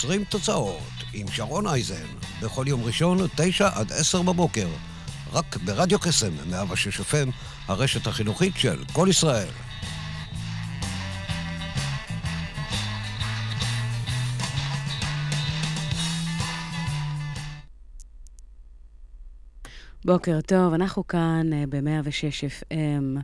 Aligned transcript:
יוצרים 0.00 0.24
תוצאות 0.24 1.04
עם 1.12 1.26
שרון 1.32 1.66
אייזן, 1.66 2.06
בכל 2.42 2.64
יום 2.68 2.84
ראשון, 2.84 3.18
9 3.36 3.68
עד 3.74 3.92
10 3.92 4.22
בבוקר, 4.22 4.68
רק 5.32 5.56
ברדיו 5.56 5.98
קסם, 5.98 6.30
106 6.50 7.00
FM, 7.00 7.30
הרשת 7.68 8.06
החינוכית 8.06 8.56
של 8.56 8.84
כל 8.92 9.06
ישראל. 9.10 9.48
בוקר 20.12 20.40
טוב, 20.40 20.74
אנחנו 20.74 21.06
כאן 21.06 21.52
אה, 21.52 21.64
ב-106 21.68 22.62
FM, 22.62 23.20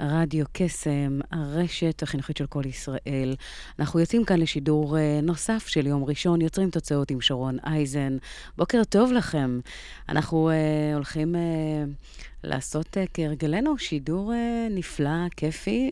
רדיו 0.00 0.44
קסם, 0.52 1.20
הרשת 1.30 2.02
החינוכית 2.02 2.36
של 2.36 2.46
כל 2.46 2.62
ישראל. 2.66 3.36
אנחנו 3.78 4.00
יוצאים 4.00 4.24
כאן 4.24 4.40
לשידור 4.40 4.96
uh, 4.96 5.00
נוסף 5.22 5.66
של 5.66 5.86
יום 5.86 6.04
ראשון, 6.04 6.40
יוצרים 6.40 6.70
תוצאות 6.70 7.10
עם 7.10 7.20
שרון 7.20 7.56
אייזן. 7.66 8.16
בוקר 8.56 8.84
טוב 8.84 9.12
לכם. 9.12 9.60
אנחנו 10.08 10.50
uh, 10.50 10.94
הולכים 10.94 11.34
uh, 11.34 11.38
לעשות 12.44 12.96
uh, 12.96 13.00
כהרגלנו 13.14 13.78
שידור 13.78 14.32
uh, 14.32 14.72
נפלא, 14.72 15.28
כיפי 15.36 15.90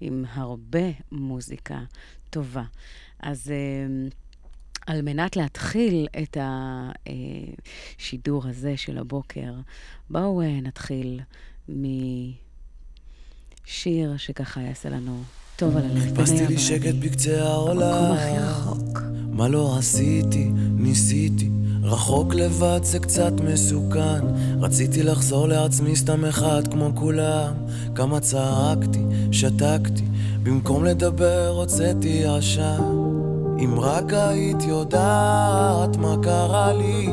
ועם 0.00 0.24
הרבה 0.32 0.88
מוזיקה 1.12 1.78
טובה. 2.30 2.64
אז... 3.20 3.52
Uh, 3.52 4.14
על 4.90 5.02
מנת 5.02 5.36
להתחיל 5.36 6.06
את 6.22 6.36
השידור 8.00 8.46
הזה 8.46 8.76
של 8.76 8.98
הבוקר, 8.98 9.52
בואו 10.10 10.42
נתחיל 10.62 11.20
משיר 11.68 12.16
שככה 14.16 14.60
יעשה 14.60 14.88
לנו 14.88 15.22
טוב 15.56 15.76
על 15.76 15.84
הלב. 15.84 16.00
חיפשתי 16.00 16.46
לי 16.46 16.58
שקט 16.58 16.94
בקצה 16.94 17.42
העולם. 17.42 18.16
מה 19.30 19.48
לא 19.48 19.78
עשיתי? 19.78 20.48
ניסיתי. 20.54 21.50
רחוק 21.82 22.34
לבד 22.34 22.80
זה 22.82 22.98
קצת 22.98 23.32
מסוכן. 23.44 24.26
רציתי 24.60 25.02
לחזור 25.02 25.48
לעצמי 25.48 25.96
סתם 25.96 26.24
אחד 26.24 26.62
כמו 26.72 26.90
כולם. 26.94 27.52
כמה 27.94 28.20
צעקתי, 28.20 29.00
שתקתי. 29.32 30.04
במקום 30.42 30.84
לדבר 30.84 31.48
הוצאתי 31.48 32.24
עשן. 32.24 33.09
אם 33.64 33.80
רק 33.80 34.12
היית 34.12 34.62
יודעת 34.62 35.96
מה 35.96 36.14
קרה 36.22 36.72
לי, 36.72 37.08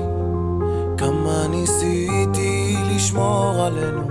כמה 0.98 1.48
ניסיתי 1.50 2.76
לשמור 2.96 3.54
עלינו, 3.66 4.08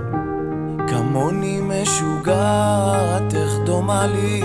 כמוני 0.87 1.59
משוגעת, 1.61 3.33
איך 3.33 3.53
דומה 3.65 4.07
לי, 4.07 4.41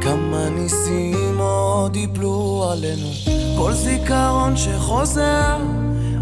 כמה 0.00 0.48
ניסים 0.50 1.38
עוד 1.38 1.96
יפלו 1.96 2.68
עלינו, 2.72 3.08
כל 3.56 3.72
זיכרון 3.72 4.56
שחוזר, 4.56 5.56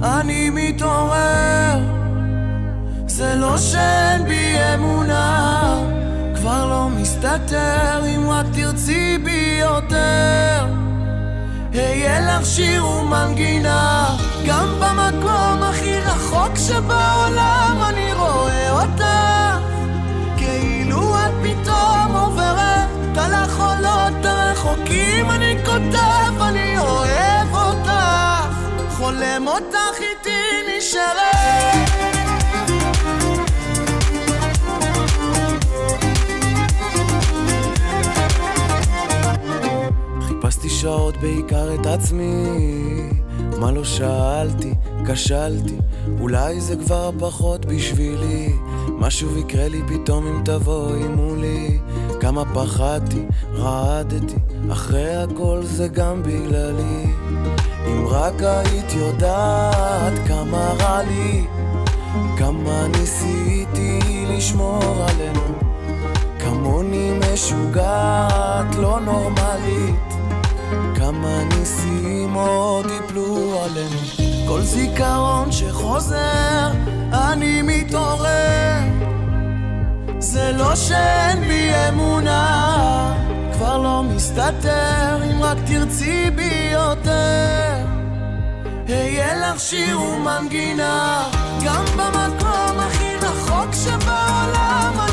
אני 0.02 0.50
מתעורר, 0.50 1.78
זה 3.06 3.34
לא 3.34 3.58
שאין 3.58 4.24
בי 4.28 4.54
אמונה. 4.74 6.01
כבר 6.42 6.66
לא 6.66 6.88
מסתתר 6.88 8.02
אם 8.06 8.30
רק 8.30 8.46
תרצי 8.52 9.18
בי 9.18 9.58
יותר. 9.60 10.66
אהיה 11.74 12.20
לך 12.20 12.46
שיר 12.46 12.86
ומנגינה 12.86 14.16
גם 14.46 14.66
במקום 14.80 15.62
הכי 15.62 15.98
רחוק 16.00 16.56
שבעולם 16.56 17.78
אני 17.88 18.12
רואה 18.12 18.82
אותך 18.82 19.04
כאילו 20.36 21.14
את 21.14 21.32
פתאום 21.42 22.16
עוברת 22.16 23.18
על 23.18 23.34
החולות 23.34 24.24
הרחוקים 24.24 25.30
אני 25.30 25.56
כותב 25.64 26.42
אני 26.42 26.78
אוהב 26.78 27.54
אותך. 27.54 27.92
חולם 28.96 29.46
אותך 29.46 30.00
איתי 30.00 30.76
נשארת 30.78 31.91
שעות 40.82 41.16
בעיקר 41.16 41.74
את 41.74 41.86
עצמי. 41.86 42.44
מה 43.58 43.70
לא 43.70 43.84
שאלתי, 43.84 44.74
כשלתי. 45.06 45.76
אולי 46.20 46.60
זה 46.60 46.76
כבר 46.76 47.10
פחות 47.18 47.66
בשבילי. 47.66 48.52
משהו 48.88 49.38
יקרה 49.38 49.68
לי 49.68 49.82
פתאום 49.88 50.26
אם 50.26 50.44
תבואי 50.44 51.08
מולי. 51.08 51.78
כמה 52.20 52.44
פחדתי, 52.54 53.22
רעדתי. 53.54 54.34
אחרי 54.72 55.16
הכל 55.16 55.60
זה 55.62 55.88
גם 55.88 56.22
בגללי. 56.22 57.06
אם 57.86 58.06
רק 58.06 58.42
היית 58.42 58.92
יודעת 58.92 60.12
כמה 60.28 60.72
רע 60.80 61.02
לי. 61.02 61.44
כמה 62.38 62.86
ניסיתי 62.88 63.98
לשמור 64.28 65.04
עלינו. 65.08 65.58
כמוני 66.38 67.10
משוגעת, 67.32 68.74
לא 68.74 69.00
נורמלית 69.00 70.21
כמה 70.96 71.44
ניסים 71.44 72.34
עוד 72.34 72.86
יפלו 72.86 73.62
עלינו. 73.64 73.98
כל 74.48 74.60
זיכרון 74.62 75.52
שחוזר, 75.52 76.70
אני 77.12 77.62
מתעורר. 77.62 78.78
זה 80.18 80.52
לא 80.52 80.74
שאין 80.74 81.40
בי 81.40 81.70
אמונה 81.88 83.14
כבר 83.52 83.78
לא 83.78 84.02
מסתתר 84.02 85.18
אם 85.30 85.42
רק 85.42 85.58
תרצי 85.66 86.30
בי 86.30 86.70
יותר. 86.72 87.76
אהיה 88.88 89.34
לך 89.34 89.60
שיר 89.60 90.00
ומנגינה 90.00 91.24
גם 91.64 91.84
במקום 91.96 92.78
הכי 92.78 93.16
רחוק 93.16 93.74
שבעולם 93.74 95.11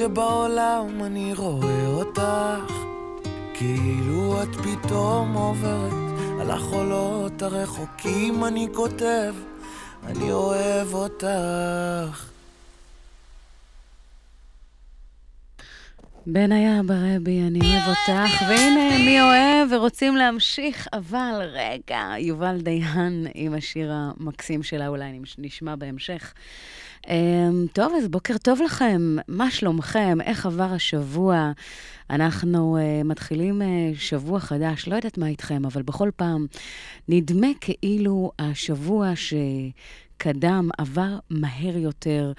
שבעולם 0.00 1.04
אני 1.04 1.34
רואה 1.34 1.86
אותך. 1.86 2.72
כאילו 3.54 4.42
את 4.42 4.48
פתאום 4.56 5.32
עוברת 5.32 6.20
על 6.40 6.50
החולות 6.50 7.42
הרחוקים 7.42 8.44
אני 8.44 8.68
כותב 8.74 9.34
אני 10.06 10.32
אוהב 10.32 10.94
אותך. 10.94 12.30
בניה 16.26 16.82
ברבי, 16.86 17.42
אני 17.46 17.60
אוהב 17.60 17.88
אותך, 17.88 18.42
והנה 18.48 18.98
מי 19.04 19.20
אוהב 19.20 19.72
ורוצים 19.72 20.16
להמשיך, 20.16 20.88
אבל 20.92 21.50
רגע, 21.52 22.14
יובל 22.18 22.60
דיין 22.60 23.26
עם 23.34 23.54
השיר 23.54 23.92
המקסים 23.92 24.62
שלה, 24.62 24.88
אולי 24.88 25.20
נשמע 25.38 25.76
בהמשך. 25.76 26.34
אמ, 27.08 27.66
טוב, 27.72 27.92
אז 27.98 28.08
בוקר 28.08 28.38
טוב 28.38 28.60
לכם, 28.62 29.16
מה 29.28 29.50
שלומכם? 29.50 30.18
איך 30.20 30.46
עבר 30.46 30.72
השבוע? 30.72 31.52
אנחנו 32.10 32.78
uh, 32.78 33.04
מתחילים 33.04 33.62
uh, 33.62 33.64
שבוע 33.98 34.40
חדש, 34.40 34.88
לא 34.88 34.94
יודעת 34.94 35.18
מה 35.18 35.26
איתכם, 35.26 35.64
אבל 35.64 35.82
בכל 35.82 36.10
פעם 36.16 36.46
נדמה 37.08 37.48
כאילו 37.60 38.32
השבוע 38.38 39.12
שקדם 39.16 40.68
עבר 40.78 41.18
מהר 41.30 41.76
יותר. 41.76 42.32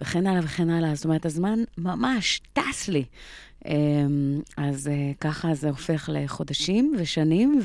וכן 0.00 0.26
הלאה 0.26 0.40
וכן 0.44 0.70
הלאה. 0.70 0.94
זאת 0.94 1.04
אומרת, 1.04 1.26
הזמן 1.26 1.58
ממש 1.78 2.40
טס 2.52 2.88
לי. 2.88 3.04
אמ, 3.66 4.40
אז 4.56 4.88
אה, 4.88 5.12
ככה 5.20 5.54
זה 5.54 5.68
הופך 5.68 6.10
לחודשים 6.12 6.94
ושנים, 6.98 7.60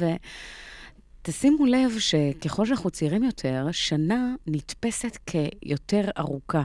ותשימו 1.28 1.66
לב 1.66 2.00
שככל 2.00 2.66
שאנחנו 2.66 2.90
צעירים 2.90 3.24
יותר, 3.24 3.68
שנה 3.72 4.36
נתפסת 4.48 5.18
כיותר 5.26 6.02
ארוכה. 6.18 6.64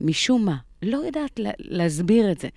משום 0.00 0.44
מה. 0.44 0.56
לא 0.82 0.96
יודעת 0.96 1.40
להסביר 1.58 2.32
את 2.32 2.38
זה. 2.38 2.48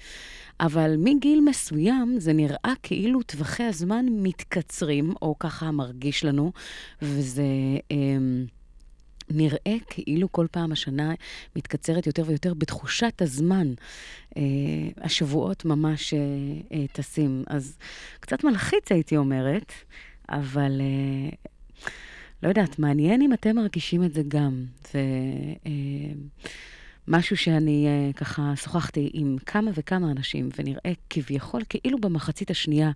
אבל 0.60 0.96
מגיל 0.98 1.42
מסוים 1.42 2.19
זה 2.19 2.34
נראה 2.34 2.74
כאילו 2.84 3.24
טווחי 3.24 3.63
הזמן 3.63 4.06
מתקצרים, 4.10 5.13
או 5.22 5.40
ככה 5.40 5.72
מרגיש 5.72 6.25
לנו, 6.25 6.51
וזה... 7.01 7.44
אה, 7.92 7.98
נראה 9.31 9.75
כאילו 9.90 10.31
כל 10.31 10.48
פעם 10.51 10.72
השנה 10.72 11.13
מתקצרת 11.56 12.07
יותר 12.07 12.24
ויותר 12.25 12.54
בתחושת 12.54 13.22
הזמן. 13.22 13.74
אה, 14.38 14.42
השבועות 14.98 15.66
ממש 15.66 16.13
אה, 16.13 16.19
אה, 16.72 16.86
טסים. 16.92 17.44
אז 17.48 17.78
קצת 18.19 18.44
מלחיץ, 18.44 18.92
הייתי 18.92 19.18
אומרת, 19.18 19.74
אבל 20.30 20.81
אה, 20.81 21.50
לא 22.44 22.50
יודעת, 22.50 22.80
מעניין 22.80 23.22
אם 23.22 23.34
אתם 23.34 23.56
מרגישים 23.56 24.04
את 24.04 24.14
זה 24.14 24.22
גם. 24.28 24.66
ו... 24.94 24.98
אה, 25.66 25.72
שאני 27.36 27.88
uh, 27.88 28.18
ככה 28.18 28.54
שוחחתי 28.56 29.10
עם 29.14 29.38
כמה 29.46 29.72
וכמה 29.74 30.12
אנשים, 30.12 30.50
ונראה 30.60 30.92
כביכול 31.10 31.62
כאילו 31.70 31.98
במחצית 31.98 32.52
השנייה 32.52 32.92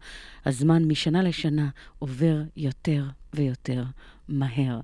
הזמן 0.46 0.84
משנה 0.84 1.24
לשנה 1.24 1.70
עובר 2.00 2.42
יותר 2.58 3.04
ויותר 3.34 3.84
מהר. 4.28 4.80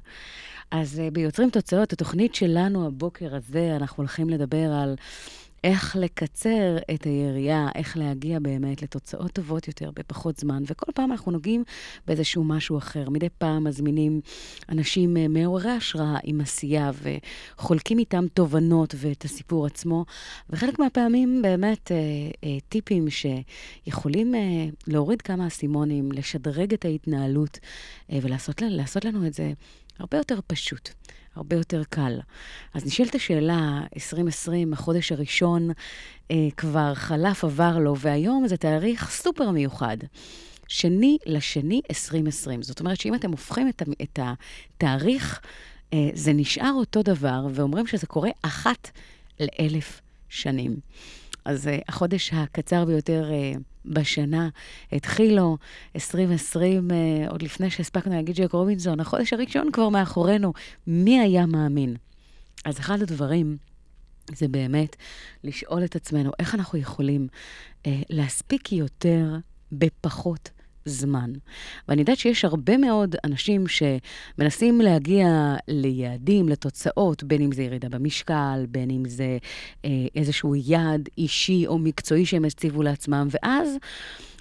אז 0.72 1.02
ביוצרים 1.13 1.50
תוצאות, 1.50 1.94
התוכנית 1.94 2.36
שלנו 2.36 2.88
הבוקר 2.88 3.36
הזה, 3.36 3.75
אנחנו 3.75 4.02
הולכים 4.02 4.30
לדבר 4.30 4.72
על 4.74 4.95
איך 5.63 5.95
לקצר 5.95 6.77
את 6.94 7.03
היריעה, 7.03 7.69
איך 7.75 7.97
להגיע 7.97 8.39
באמת 8.39 8.81
לתוצאות 8.81 9.31
טובות 9.31 9.67
יותר 9.67 9.91
בפחות 9.95 10.38
זמן, 10.38 10.63
וכל 10.67 10.91
פעם 10.95 11.11
אנחנו 11.11 11.31
נוגעים 11.31 11.63
באיזשהו 12.07 12.44
משהו 12.44 12.77
אחר. 12.77 13.09
מדי 13.09 13.29
פעם 13.38 13.63
מזמינים 13.63 14.21
אנשים 14.69 15.17
אה, 15.17 15.27
מעוררי 15.27 15.71
השראה 15.71 16.17
עם 16.23 16.41
עשייה, 16.41 16.91
וחולקים 17.57 18.00
איתם 18.00 18.25
תובנות 18.33 18.95
ואת 18.97 19.25
הסיפור 19.25 19.65
עצמו, 19.65 20.06
וחלק 20.50 20.79
מהפעמים 20.79 21.41
באמת 21.41 21.91
אה, 21.91 21.97
אה, 22.44 22.57
טיפים 22.69 23.06
שיכולים 23.09 24.35
אה, 24.35 24.39
להוריד 24.88 25.21
כמה 25.21 25.47
אסימונים, 25.47 26.11
לשדרג 26.11 26.73
את 26.73 26.85
ההתנהלות, 26.85 27.59
אה, 28.11 28.19
ולעשות 28.21 29.06
לנו 29.06 29.27
את 29.27 29.33
זה 29.33 29.51
הרבה 30.00 30.17
יותר 30.17 30.39
פשוט. 30.47 30.89
הרבה 31.36 31.56
יותר 31.56 31.84
קל. 31.90 32.20
אז 32.74 32.86
נשאלת 32.86 33.16
השאלה, 33.16 33.81
2020, 33.96 34.74
החודש 34.74 35.12
הראשון 35.12 35.70
אה, 36.31 36.36
כבר 36.58 36.94
חלף, 36.94 37.44
עבר 37.44 37.78
לו, 37.78 37.98
והיום 37.98 38.48
זה 38.48 38.58
תאריך 38.58 39.10
סופר 39.12 39.52
מיוחד. 39.52 39.98
שני 40.68 41.18
לשני 41.26 41.81
2020. 41.90 42.64
זאת 42.64 42.80
אומרת 42.80 43.00
שאם 43.00 43.16
אתם 43.16 43.31
הופכים 43.31 43.70
את, 43.70 43.84
את 44.02 44.20
התאריך, 44.22 45.42
אה, 45.94 46.10
זה 46.14 46.34
נשאר 46.34 46.72
אותו 46.76 47.04
דבר, 47.04 47.48
ואומרים 47.54 47.88
שזה 47.88 48.08
קורה 48.08 48.30
אחת 48.42 48.92
לאלף 49.40 50.02
שנים. 50.30 50.80
אז 51.45 51.68
uh, 51.68 51.69
החודש 51.88 52.33
הקצר 52.33 52.86
ביותר 52.86 53.30
uh, 53.30 53.59
בשנה 53.86 54.50
התחילו, 54.91 55.57
2020, 55.95 56.91
uh, 56.91 56.94
עוד 57.31 57.41
לפני 57.41 57.69
שהספקנו 57.69 58.15
להגיד 58.15 58.36
ג'ק 58.36 58.51
רובינזון, 58.51 59.00
החודש 59.00 59.33
הראשון 59.33 59.71
כבר 59.71 59.89
מאחורינו. 59.89 60.53
מי 60.88 61.19
היה 61.19 61.45
מאמין? 61.45 61.95
אז 62.65 62.80
אחד 62.80 63.01
הדברים 63.01 63.57
זה 64.36 64.47
באמת 64.47 64.95
לשאול 65.44 65.83
את 65.83 65.95
עצמנו 65.95 66.31
איך 66.39 66.56
אנחנו 66.56 66.80
יכולים 66.80 67.27
uh, 67.83 67.88
להספיק 68.09 68.71
יותר 68.71 69.35
בפחות 69.71 70.50
זמן. 70.89 71.31
ואני 71.88 72.01
יודעת 72.01 72.18
שיש 72.18 72.45
הרבה 72.45 72.77
מאוד 72.77 73.15
אנשים 73.24 73.63
שמנסים 73.68 74.81
להגיע 74.81 75.56
ליעדים, 75.68 76.50
לתוצאות, 76.50 77.24
בין 77.24 77.41
אם 77.41 77.51
זה 77.51 77.63
ירידה 77.63 77.89
במשקל, 77.89 78.65
בין 78.69 78.89
אם 78.89 79.03
זה 79.07 79.38
אה, 79.86 79.89
איזשהו 80.15 80.56
יעד 80.56 81.09
אישי 81.18 81.68
או 81.68 81.80
מקצועי 81.80 82.25
שהם 82.25 82.45
הציבו 82.45 82.83
לעצמם, 82.83 83.27
ואז... 83.31 83.77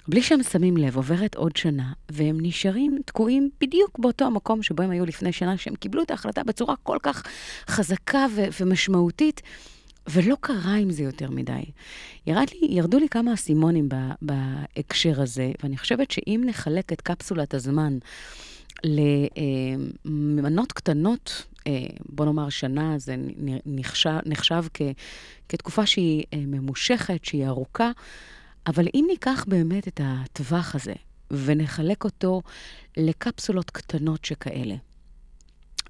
בלי 0.07 0.21
שהם 0.21 0.43
שמים 0.43 0.77
לב, 0.77 0.95
עוברת 0.95 1.35
עוד 1.35 1.55
שנה, 1.55 1.93
והם 2.11 2.37
נשארים 2.41 2.99
תקועים 3.05 3.49
בדיוק 3.61 3.99
באותו 3.99 4.25
המקום 4.25 4.63
שבו 4.63 4.83
הם 4.83 4.91
היו 4.91 5.05
לפני 5.05 5.31
שנה, 5.31 5.57
שהם 5.57 5.75
קיבלו 5.75 6.03
את 6.03 6.11
ההחלטה 6.11 6.43
בצורה 6.43 6.75
כל 6.83 6.97
כך 7.03 7.23
חזקה 7.69 8.25
ו- 8.35 8.45
ומשמעותית, 8.59 9.41
ולא 10.07 10.35
קרה 10.41 10.75
עם 10.75 10.91
זה 10.91 11.03
יותר 11.03 11.29
מדי. 11.29 11.63
ירד 12.27 12.47
לי, 12.61 12.67
ירדו 12.67 12.99
לי 12.99 13.09
כמה 13.09 13.33
אסימונים 13.33 13.89
בהקשר 14.21 15.21
הזה, 15.21 15.51
ואני 15.63 15.77
חושבת 15.77 16.11
שאם 16.11 16.41
נחלק 16.45 16.93
את 16.93 17.01
קפסולת 17.01 17.53
הזמן 17.53 17.97
למנות 20.05 20.71
קטנות, 20.71 21.45
אה, 21.67 21.71
בוא 22.09 22.25
נאמר 22.25 22.49
שנה, 22.49 22.97
זה 22.97 23.15
נחשב, 23.65 24.17
נחשב 24.25 24.63
כ, 24.73 24.81
כתקופה 25.49 25.85
שהיא 25.85 26.23
אה, 26.33 26.39
ממושכת, 26.39 27.25
שהיא 27.25 27.47
ארוכה, 27.47 27.91
אבל 28.67 28.87
אם 28.95 29.05
ניקח 29.07 29.45
באמת 29.47 29.87
את 29.87 30.01
הטווח 30.03 30.75
הזה 30.75 30.93
ונחלק 31.31 32.03
אותו 32.03 32.41
לקפסולות 32.97 33.69
קטנות 33.71 34.25
שכאלה, 34.25 34.75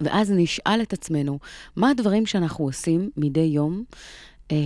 ואז 0.02 0.32
נשאל 0.32 0.82
את 0.82 0.94
עצמנו, 0.94 1.40
מה 1.76 1.90
הדברים 1.90 2.26
שאנחנו 2.26 2.66
עושים 2.66 3.10
מדי 3.18 3.40
יום, 3.40 3.84
אה, 4.52 4.58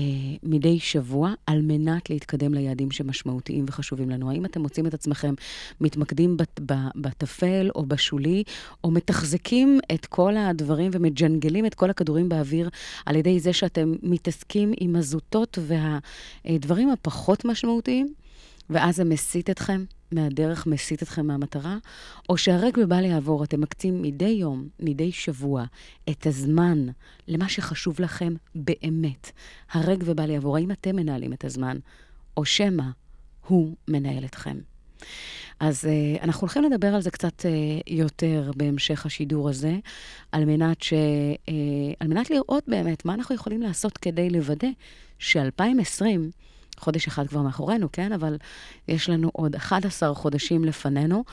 מדי 0.43 0.79
שבוע, 0.79 1.33
על 1.47 1.61
מנת 1.61 2.09
להתקדם 2.09 2.53
ליעדים 2.53 2.91
שמשמעותיים 2.91 3.65
וחשובים 3.67 4.09
לנו? 4.09 4.31
האם 4.31 4.45
אתם 4.45 4.61
מוצאים 4.61 4.87
את 4.87 4.93
עצמכם 4.93 5.33
מתמקדים 5.81 6.37
בטפל 6.95 7.69
או 7.75 7.85
בשולי, 7.85 8.43
או 8.83 8.91
מתחזקים 8.91 9.79
את 9.93 10.05
כל 10.05 10.37
הדברים 10.37 10.91
ומג'נגלים 10.93 11.65
את 11.65 11.73
כל 11.73 11.89
הכדורים 11.89 12.29
באוויר 12.29 12.69
על 13.05 13.15
ידי 13.15 13.39
זה 13.39 13.53
שאתם 13.53 13.93
מתעסקים 14.03 14.73
עם 14.79 14.95
הזוטות 14.95 15.57
והדברים 16.45 16.89
הפחות 16.89 17.45
משמעותיים? 17.45 18.13
ואז 18.69 18.95
זה 18.95 19.03
מסיט 19.03 19.49
אתכם 19.49 19.83
מהדרך, 20.13 20.67
מסיט 20.67 21.03
אתכם 21.03 21.27
מהמטרה, 21.27 21.77
או 22.29 22.37
שהרגע 22.37 22.85
בא 22.85 22.99
לעבור, 23.01 23.43
אתם 23.43 23.61
מקצים 23.61 24.01
מדי 24.01 24.25
יום, 24.25 24.67
מדי 24.79 25.11
שבוע, 25.11 25.65
את 26.09 26.27
הזמן 26.27 26.87
למה 27.27 27.49
שחשוב 27.49 28.01
לכם 28.01 28.33
באמת. 28.55 29.31
הרגע 29.71 30.03
ובא 30.07 30.25
לעבור, 30.25 30.57
האם 30.57 30.71
אתם 30.71 30.95
מנהלים 30.95 31.33
את 31.33 31.45
הזמן, 31.45 31.77
או 32.37 32.45
שמא 32.45 32.83
הוא 33.47 33.75
מנהל 33.87 34.25
אתכם. 34.25 34.57
אז 35.59 35.85
uh, 35.85 36.23
אנחנו 36.23 36.41
הולכים 36.41 36.63
לדבר 36.63 36.87
על 36.87 37.01
זה 37.01 37.11
קצת 37.11 37.41
uh, 37.41 37.45
יותר 37.87 38.51
בהמשך 38.55 39.05
השידור 39.05 39.49
הזה, 39.49 39.77
על 40.31 40.45
מנת, 40.45 40.81
ש, 40.81 40.93
uh, 40.93 41.51
על 41.99 42.07
מנת 42.07 42.29
לראות 42.29 42.63
באמת 42.67 43.05
מה 43.05 43.13
אנחנו 43.13 43.35
יכולים 43.35 43.61
לעשות 43.61 43.97
כדי 43.97 44.29
לוודא 44.29 44.67
ש-2020 45.19 46.05
חודש 46.79 47.07
אחד 47.07 47.27
כבר 47.27 47.41
מאחורינו, 47.41 47.91
כן? 47.91 48.11
אבל 48.11 48.37
יש 48.87 49.09
לנו 49.09 49.29
עוד 49.33 49.55
11 49.55 50.15
חודשים 50.15 50.63
לפנינו, 50.63 51.23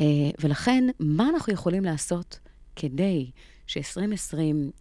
אה, 0.00 0.04
ולכן, 0.40 0.84
מה 1.00 1.28
אנחנו 1.28 1.52
יכולים 1.52 1.84
לעשות 1.84 2.38
כדי 2.76 3.30
ש-2020 3.66 4.36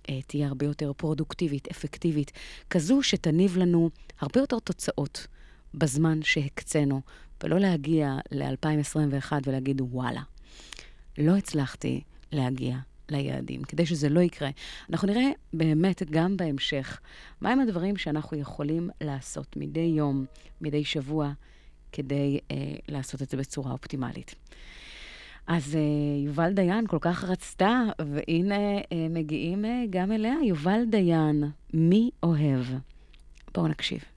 אה, 0.10 0.22
תהיה 0.28 0.48
הרבה 0.48 0.66
יותר 0.66 0.92
פרודוקטיבית, 0.98 1.68
אפקטיבית, 1.72 2.32
כזו 2.70 3.04
שתניב 3.04 3.58
לנו 3.58 3.90
הרבה 4.20 4.40
יותר 4.40 4.60
תוצאות 4.60 5.28
בזמן 5.74 6.20
שהקצינו, 6.24 7.02
ולא 7.44 7.60
להגיע 7.60 8.18
ל-2021 8.32 9.32
ולהגיד, 9.46 9.82
וואלה, 9.82 10.22
לא 11.18 11.36
הצלחתי 11.36 12.02
להגיע 12.32 12.78
ליעדים, 13.10 13.64
כדי 13.64 13.86
שזה 13.86 14.10
לא 14.10 14.20
יקרה. 14.20 14.50
אנחנו 14.90 15.08
נראה 15.08 15.30
באמת 15.54 16.04
גם 16.12 16.38
בהמשך 16.38 17.00
מהם 17.42 17.60
הדברים 17.60 17.98
שאנחנו 17.98 18.38
יכולים 18.38 18.90
לעשות 19.02 19.58
מדי 19.58 19.80
יום, 19.80 20.26
מדי 20.62 20.84
שבוע, 20.84 21.32
כדי 21.92 22.40
אה, 22.52 22.56
לעשות 22.88 23.22
את 23.22 23.30
זה 23.30 23.38
בצורה 23.38 23.72
אופטימלית. 23.72 24.36
אז 25.48 25.76
אה, 25.76 26.26
יובל 26.26 26.54
דיין 26.54 26.88
כל 26.88 26.98
כך 27.02 27.24
רצתה, 27.24 27.84
והנה 28.00 28.78
אה, 28.78 29.08
מגיעים 29.10 29.66
אה, 29.66 29.84
גם 29.90 30.12
אליה. 30.12 30.34
יובל 30.44 30.86
דיין, 30.90 31.44
מי 31.74 32.10
אוהב? 32.24 32.66
בואו 33.54 33.68
נקשיב. 33.68 34.17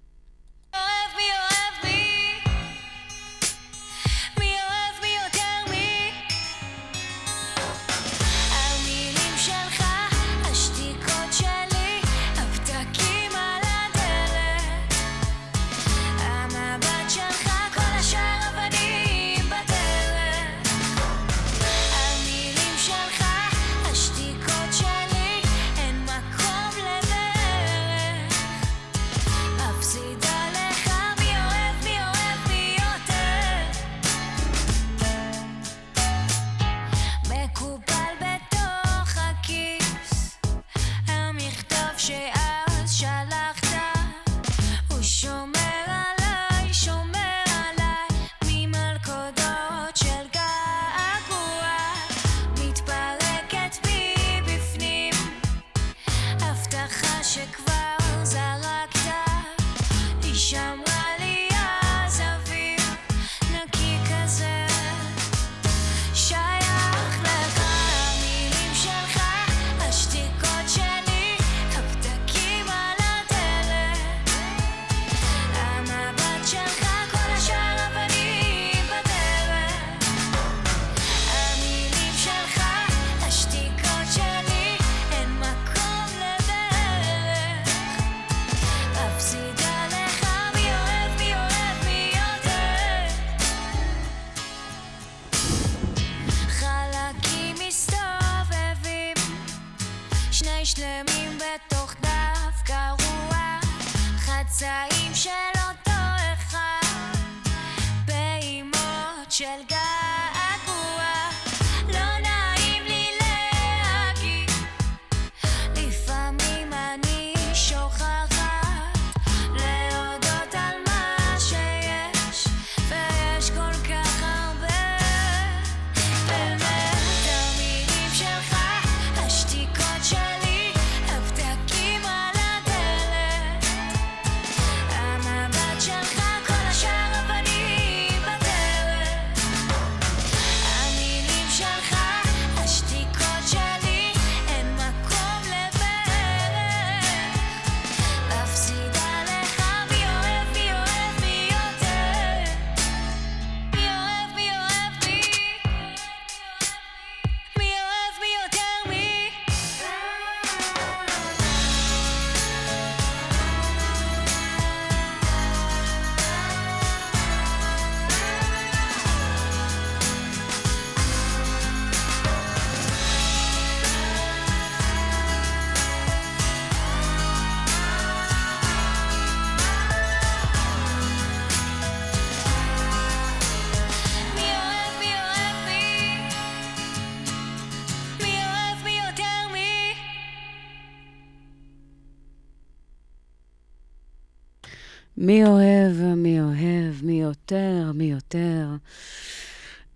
מי 195.31 195.45
אוהב, 195.45 196.15
מי 196.17 196.41
אוהב, 196.41 196.95
מי 197.03 197.21
יותר, 197.21 197.91
מי 197.95 198.05
יותר. 198.05 198.69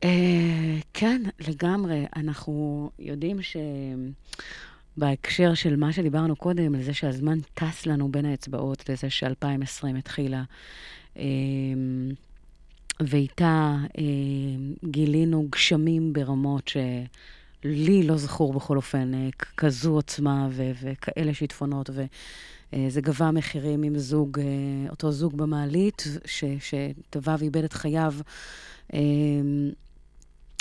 אה, 0.04 0.78
כן, 0.92 1.22
לגמרי. 1.48 2.06
אנחנו 2.16 2.90
יודעים 2.98 3.38
שבהקשר 4.96 5.54
של 5.54 5.76
מה 5.76 5.92
שדיברנו 5.92 6.36
קודם, 6.36 6.74
לזה 6.74 6.94
שהזמן 6.94 7.38
טס 7.54 7.86
לנו 7.86 8.12
בין 8.12 8.24
האצבעות, 8.24 8.88
לזה 8.88 9.10
ש-2020 9.10 9.98
התחילה, 9.98 10.42
אה, 11.16 11.24
ואיתה 13.00 13.76
אה, 13.98 14.04
גילינו 14.84 15.46
גשמים 15.50 16.12
ברמות 16.12 16.68
שלי 16.68 18.02
לא 18.02 18.16
זכור 18.16 18.52
בכל 18.52 18.76
אופן 18.76 19.14
אה, 19.14 19.28
כזו 19.56 19.92
עוצמה 19.92 20.48
ו- 20.50 20.72
וכאלה 20.82 21.34
שיטפונות, 21.34 21.90
וזה 22.72 23.00
גבה 23.00 23.30
מחירים 23.30 23.82
עם 23.82 23.98
זוג, 23.98 24.38
אה, 24.38 24.44
אותו 24.90 25.12
זוג 25.12 25.36
במעלית, 25.36 26.04
ש- 26.24 26.44
שטבע 26.60 27.36
ואיבד 27.38 27.64
את 27.64 27.72
חייו. 27.72 28.14
אה, 28.94 29.00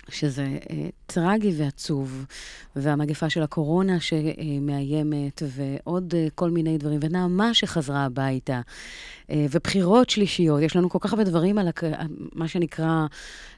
שזה 0.09 0.57
אה, 0.69 0.89
טרגי 1.05 1.53
ועצוב, 1.57 2.25
והמגפה 2.75 3.29
של 3.29 3.43
הקורונה 3.43 3.99
שמאיימת, 3.99 5.41
ועוד 5.47 6.13
אה, 6.17 6.27
כל 6.35 6.49
מיני 6.49 6.77
דברים, 6.77 6.99
ונעמה 7.03 7.53
שחזרה 7.53 8.05
הביתה, 8.05 8.61
אה, 9.29 9.45
ובחירות 9.51 10.09
שלישיות, 10.09 10.61
יש 10.61 10.75
לנו 10.75 10.89
כל 10.89 10.97
כך 11.01 11.13
הרבה 11.13 11.23
דברים 11.23 11.57
על 11.57 11.67
הק... 11.67 11.83
מה 12.33 12.47
שנקרא, 12.47 13.05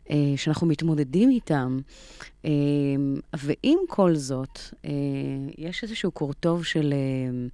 אה, 0.10 0.34
שאנחנו 0.38 0.68
מתמודדים 0.68 1.30
איתם. 1.30 1.80
אה, 2.46 2.52
ועם 3.34 3.80
כל 3.88 4.16
זאת, 4.16 4.60
אה, 4.86 4.92
יש 5.58 5.84
איזשהו 5.84 6.12
קורטוב 6.12 6.66
של 6.66 6.94
אה, 6.94 7.48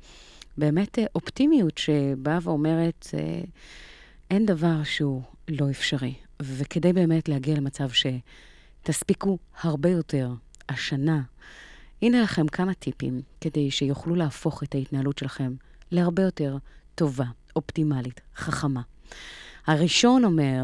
באמת 0.57 0.99
אה, 0.99 1.05
אופטימיות 1.15 1.77
שבאה 1.77 2.39
ואומרת, 2.41 3.07
אה, 3.13 3.41
אין 4.29 4.45
דבר 4.45 4.83
שהוא 4.83 5.21
לא 5.47 5.69
אפשרי. 5.69 6.13
וכדי 6.41 6.93
באמת 6.93 7.29
להגיע 7.29 7.55
למצב 7.55 7.89
שתספיקו 8.83 9.37
הרבה 9.61 9.89
יותר 9.89 10.29
השנה, 10.69 11.21
הנה 12.01 12.21
לכם 12.21 12.47
כמה 12.47 12.73
טיפים 12.73 13.21
כדי 13.41 13.71
שיוכלו 13.71 14.15
להפוך 14.15 14.63
את 14.63 14.75
ההתנהלות 14.75 15.17
שלכם 15.17 15.53
להרבה 15.91 16.23
יותר 16.23 16.57
טובה, 16.95 17.25
אופטימלית, 17.55 18.21
חכמה. 18.35 18.81
הראשון 19.67 20.25
אומר, 20.25 20.63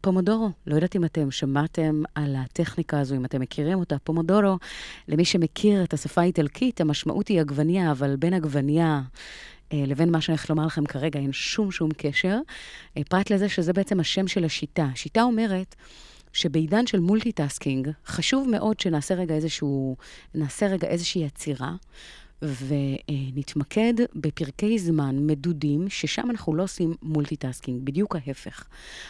פומודורו, 0.00 0.50
לא 0.66 0.74
יודעת 0.74 0.96
אם 0.96 1.04
אתם 1.04 1.30
שמעתם 1.30 2.02
על 2.14 2.36
הטכניקה 2.36 3.00
הזו, 3.00 3.16
אם 3.16 3.24
אתם 3.24 3.40
מכירים 3.40 3.78
אותה. 3.78 3.96
פומודורו, 3.98 4.58
למי 5.08 5.24
שמכיר 5.24 5.84
את 5.84 5.94
השפה 5.94 6.20
האיטלקית, 6.20 6.80
המשמעות 6.80 7.28
היא 7.28 7.40
עגבנייה, 7.40 7.90
אבל 7.90 8.16
בין 8.16 8.34
עגבנייה 8.34 9.02
אה, 9.72 9.84
לבין 9.86 10.10
מה 10.10 10.20
שאני 10.20 10.32
הולכת 10.32 10.50
לומר 10.50 10.66
לכם 10.66 10.86
כרגע 10.86 11.20
אין 11.20 11.32
שום 11.32 11.70
שום 11.70 11.90
קשר, 11.96 12.38
אה, 12.96 13.02
פרט 13.08 13.30
לזה 13.30 13.48
שזה 13.48 13.72
בעצם 13.72 14.00
השם 14.00 14.28
של 14.28 14.44
השיטה. 14.44 14.88
השיטה 14.92 15.22
אומרת 15.22 15.74
שבעידן 16.32 16.86
של 16.86 17.00
multitasking, 17.00 17.90
חשוב 18.06 18.48
מאוד 18.48 18.80
שנעשה 18.80 19.14
רגע 19.14 19.34
איזשהו, 19.34 19.96
נעשה 20.34 20.66
רגע 20.66 20.88
איזושהי 20.88 21.24
עצירה. 21.24 21.74
ונתמקד 22.42 23.94
בפרקי 24.14 24.78
זמן 24.78 25.16
מדודים, 25.20 25.88
ששם 25.88 26.30
אנחנו 26.30 26.54
לא 26.54 26.62
עושים 26.62 26.94
multitasking, 27.02 27.84
בדיוק 27.84 28.16
ההפך. 28.16 28.64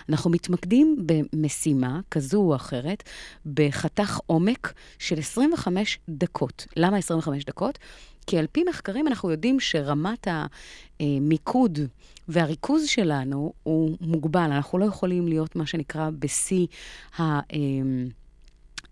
אנחנו 0.08 0.30
מתמקדים 0.30 0.96
במשימה 1.06 2.00
כזו 2.10 2.40
או 2.40 2.56
אחרת, 2.56 3.02
בחתך 3.46 4.18
עומק 4.26 4.72
של 4.98 5.18
25 5.18 5.98
דקות. 6.08 6.66
למה 6.76 6.96
25 6.96 7.44
דקות? 7.44 7.78
כי 8.26 8.38
על 8.38 8.46
פי 8.52 8.64
מחקרים 8.68 9.08
אנחנו 9.08 9.30
יודעים 9.30 9.60
שרמת 9.60 10.26
המיקוד 11.00 11.78
והריכוז 12.28 12.86
שלנו 12.86 13.52
הוא 13.62 13.96
מוגבל. 14.00 14.40
אנחנו 14.40 14.78
לא 14.78 14.84
יכולים 14.84 15.28
להיות 15.28 15.56
מה 15.56 15.66
שנקרא 15.66 16.10
בשיא 16.10 16.66
ה... 17.18 17.40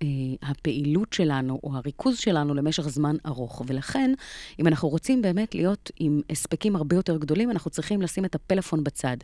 אה, 0.02 0.06
הפעילות 0.42 1.12
שלנו 1.12 1.60
או 1.64 1.76
הריכוז 1.76 2.18
שלנו 2.18 2.54
למשך 2.54 2.88
זמן 2.88 3.16
ארוך. 3.26 3.62
ולכן, 3.66 4.12
אם 4.58 4.66
אנחנו 4.66 4.88
רוצים 4.88 5.22
באמת 5.22 5.54
להיות 5.54 5.90
עם 6.00 6.20
הספקים 6.30 6.76
הרבה 6.76 6.96
יותר 6.96 7.16
גדולים, 7.16 7.50
אנחנו 7.50 7.70
צריכים 7.70 8.02
לשים 8.02 8.24
את 8.24 8.34
הפלאפון 8.34 8.84
בצד, 8.84 9.16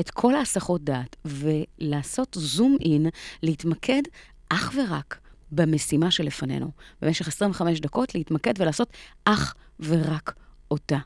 את 0.00 0.10
כל 0.10 0.34
ההסחות 0.34 0.84
דעת, 0.84 1.16
ולעשות 1.24 2.36
זום 2.40 2.76
אין, 2.80 3.06
להתמקד 3.42 4.02
אך 4.48 4.72
ורק 4.76 5.18
במשימה 5.52 6.10
שלפנינו. 6.10 6.70
במשך 7.02 7.28
25 7.28 7.80
דקות 7.80 8.14
להתמקד 8.14 8.52
ולעשות 8.58 8.88
אך 9.24 9.54
ורק 9.80 10.34
אותה. 10.70 10.98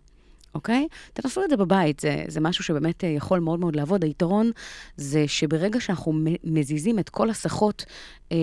אוקיי? 0.58 0.88
תנסו 1.12 1.44
את 1.44 1.50
זה 1.50 1.56
בבית, 1.56 2.00
זה, 2.00 2.24
זה 2.28 2.40
משהו 2.40 2.64
שבאמת 2.64 3.04
אה, 3.04 3.08
יכול 3.08 3.40
מאוד 3.40 3.60
מאוד 3.60 3.76
לעבוד. 3.76 4.04
היתרון 4.04 4.50
זה 4.96 5.28
שברגע 5.28 5.80
שאנחנו 5.80 6.12
מזיזים 6.44 6.98
את 6.98 7.08
כל 7.08 7.30
הסחות 7.30 7.84
אה, 8.32 8.36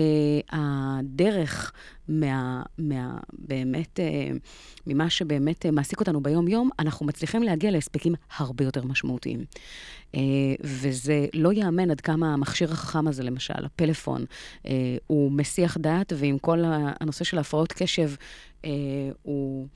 הדרך 0.52 1.72
מה, 2.08 2.62
מה, 2.78 3.18
באמת, 3.32 4.00
אה, 4.00 4.30
ממה 4.86 5.10
שבאמת 5.10 5.66
אה, 5.66 5.70
מעסיק 5.70 6.00
אותנו 6.00 6.20
ביום-יום, 6.20 6.70
אנחנו 6.78 7.06
מצליחים 7.06 7.42
להגיע 7.42 7.70
להספקים 7.70 8.14
הרבה 8.36 8.64
יותר 8.64 8.84
משמעותיים. 8.84 9.44
אה, 10.14 10.20
וזה 10.60 11.26
לא 11.34 11.52
ייאמן 11.52 11.90
עד 11.90 12.00
כמה 12.00 12.32
המכשיר 12.32 12.72
החכם 12.72 13.08
הזה, 13.08 13.22
למשל, 13.22 13.64
הפלאפון, 13.64 14.24
אה, 14.66 14.96
הוא 15.06 15.32
מסיח 15.32 15.76
דעת, 15.80 16.12
ועם 16.16 16.38
כל 16.38 16.62
הנושא 16.64 17.24
של 17.24 17.38
הפרעות 17.38 17.72
קשב, 17.72 18.10
אה, 18.64 18.70
הוא 19.22 19.68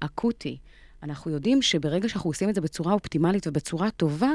אקוטי. 0.00 0.58
אנחנו 1.02 1.30
יודעים 1.30 1.62
שברגע 1.62 2.08
שאנחנו 2.08 2.30
עושים 2.30 2.48
את 2.48 2.54
זה 2.54 2.60
בצורה 2.60 2.92
אופטימלית 2.92 3.46
ובצורה 3.46 3.90
טובה, 3.90 4.30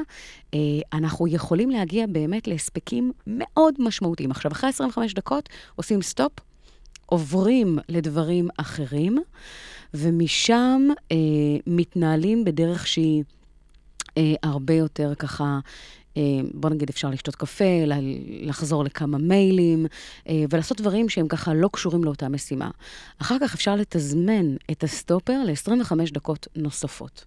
אה, 0.53 0.60
אנחנו 0.93 1.27
יכולים 1.27 1.70
להגיע 1.70 2.08
באמת 2.08 2.48
להספקים 2.48 3.12
מאוד 3.27 3.75
משמעותיים. 3.79 4.32
עכשיו, 4.32 4.51
אחרי 4.51 4.70
25 4.70 5.13
דקות 5.13 5.50
עושים 5.75 6.01
סטופ, 6.01 6.32
עוברים 7.05 7.79
לדברים 7.89 8.48
אחרים, 8.58 9.17
ומשם 9.93 10.88
אה, 11.12 11.17
מתנהלים 11.67 12.43
בדרך 12.46 12.88
שהיא 12.88 13.24
אה, 14.17 14.34
הרבה 14.43 14.74
יותר 14.74 15.13
ככה... 15.20 15.60
בוא 16.53 16.70
נגיד, 16.70 16.89
אפשר 16.89 17.10
לשתות 17.10 17.36
קפה, 17.36 17.84
לחזור 18.41 18.84
לכמה 18.84 19.17
מיילים, 19.17 19.86
ולעשות 20.50 20.82
דברים 20.82 21.10
שהם 21.10 21.27
ככה 21.27 21.53
לא 21.53 21.70
קשורים 21.74 22.03
לאותה 22.03 22.29
משימה. 22.29 22.72
אחר 23.22 23.38
כך 23.41 23.53
אפשר 23.53 23.75
לתזמן 23.75 24.55
את 24.72 24.84
הסטופר 24.84 25.43
ל-25 25.43 26.13
דקות 26.13 26.48
נוספות. 26.55 27.25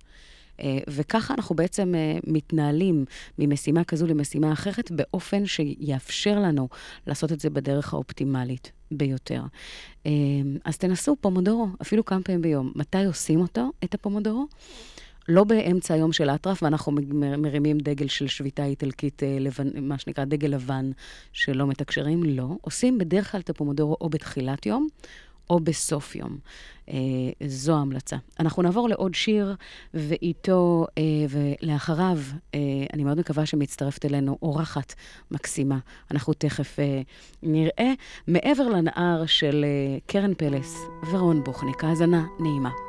אה, 0.61 0.79
וככה 0.89 1.35
אנחנו 1.35 1.55
בעצם 1.55 1.95
אה, 1.95 2.19
מתנהלים 2.27 3.05
ממשימה 3.39 3.85
כזו 3.85 4.07
למשימה 4.07 4.53
אחרת 4.53 4.91
באופן 4.91 5.47
שיאפשר 5.47 6.39
לנו 6.39 6.69
לעשות 7.07 7.33
את 7.33 7.41
זה 7.41 7.51
בדרך 7.51 7.95
האופטימלית 7.95 8.73
ביותר. 8.91 9.43
אה, 10.07 10.13
אז 10.65 10.79
תנסו 10.79 11.17
פומודורו, 11.21 11.67
אפילו 11.83 12.05
כמה 12.05 12.23
פעמים 12.23 12.43
ביום. 12.43 12.73
מתי 12.75 13.05
עושים 13.05 13.41
אותו, 13.41 13.71
את 13.85 13.95
הפומודורו? 13.95 14.47
לא 15.29 15.45
באמצע 15.45 15.95
היום 15.95 16.13
של 16.13 16.31
אטרף, 16.31 16.63
ואנחנו 16.63 16.93
מרימים 17.39 17.79
דגל 17.79 18.09
של 18.09 18.27
שביתה 18.27 18.65
איטלקית, 18.65 19.23
אה, 19.23 19.37
לבן, 19.41 19.69
מה 19.89 19.99
שנקרא 19.99 20.25
דגל 20.25 20.49
לבן, 20.49 20.91
שלא 21.33 21.67
מתקשרים, 21.67 22.23
לא. 22.25 22.49
עושים 22.61 22.99
בדרך 22.99 23.33
כלל 23.33 23.41
את 23.41 23.51
הפומודורו 23.51 23.97
או 24.01 24.09
בתחילת 24.09 24.67
יום, 24.67 24.89
או 25.51 25.61
בסוף 25.61 26.17
יום. 26.17 26.39
אה, 26.91 26.97
זו 27.47 27.77
ההמלצה. 27.77 28.17
אנחנו 28.41 28.63
נעבור 28.63 28.89
לעוד 28.89 29.15
שיר, 29.15 29.55
ואיתו, 29.95 30.87
אה, 30.99 31.03
ולאחריו, 31.29 32.19
אה, 32.55 32.61
אני 32.93 33.05
מאוד 33.05 33.19
מקווה 33.19 33.47
שמצטרפת 33.47 34.05
אלינו 34.05 34.39
אורחת 34.43 34.95
מקסימה. 35.31 35.79
אנחנו 36.11 36.33
תכף 36.33 36.79
אה, 36.79 37.01
נראה 37.43 37.93
מעבר 38.29 38.69
לנהר 38.69 39.27
של 39.27 39.65
אה, 39.65 39.99
קרן 40.07 40.35
פלס 40.35 40.77
ורון 41.13 41.45
בוכניק. 41.45 41.85
האזנה 41.85 42.25
נעימה. 42.41 42.86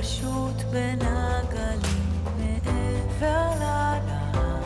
פשוט 0.00 0.62
בין 0.70 0.98
הגלים 1.02 2.22
מעבר 2.38 3.50
לנהר. 3.56 4.60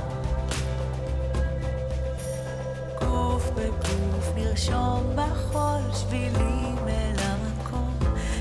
גוף 3.00 3.50
בגוף 3.50 4.32
נרשום 4.34 5.16
בחול 5.16 5.94
שבילים 5.94 6.78
אל 6.88 7.14
המקום 7.18 7.98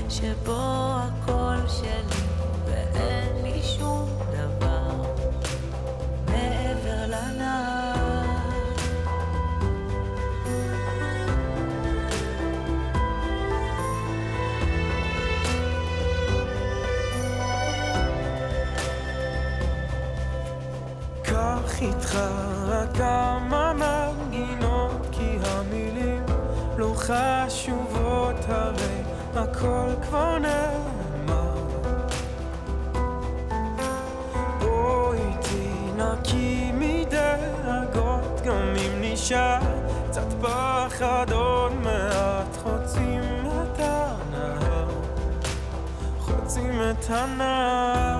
שבו 0.08 0.96
הכל 0.98 1.68
שלי 1.68 2.23
רק 22.94 23.00
כמה 23.00 23.72
מנגינות 23.72 25.06
כי 25.12 25.38
המילים 25.44 26.22
לא 26.76 26.94
חשובות 26.96 28.36
הרי 28.48 29.02
הכל 29.34 29.88
כבר 30.02 30.38
נאמר. 30.38 31.54
בוא 34.58 35.14
איתי 35.14 35.70
נקי 35.96 36.72
מדאגות 36.74 38.40
גם 38.44 38.74
אם 38.76 38.92
נשאר 39.00 39.58
קצת 40.10 40.32
פחד 40.42 41.26
עוד 41.32 41.72
מעט 41.74 42.56
חוצים 42.62 43.22
את 43.46 43.78
הנהר. 43.78 44.88
חוצים 46.20 46.80
את 46.90 47.10
הנהר 47.10 48.13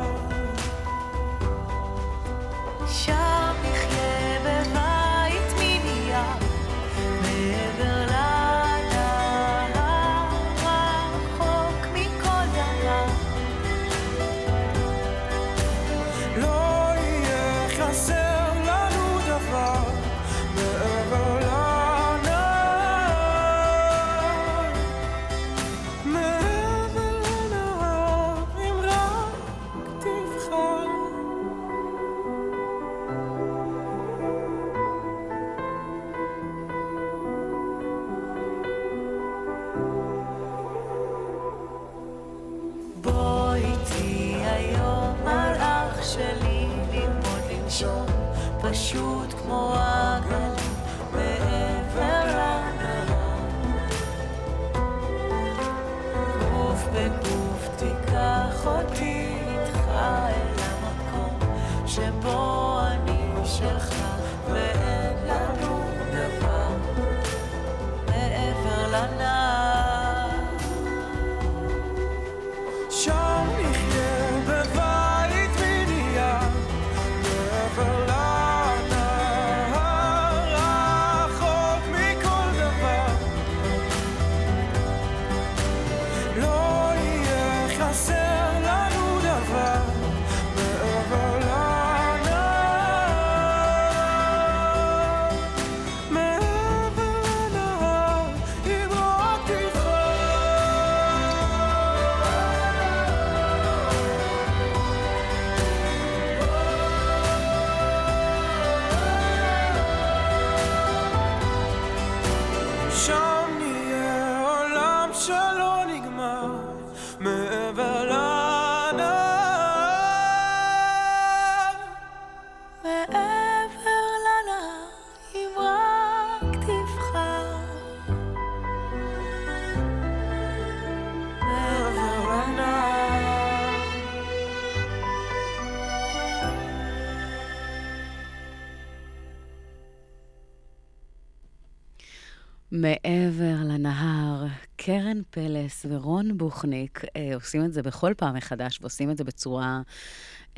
מעבר 142.75 143.55
לנהר, 143.65 144.47
קרן 144.77 145.21
פלס 145.31 145.87
ורון 145.89 146.39
בוכניק 146.39 147.05
אה, 147.17 147.35
עושים 147.35 147.65
את 147.65 147.73
זה 147.73 147.83
בכל 147.83 148.13
פעם 148.17 148.35
מחדש, 148.35 148.79
ועושים 148.81 149.11
את 149.11 149.17
זה 149.17 149.25
בצורה 149.25 149.81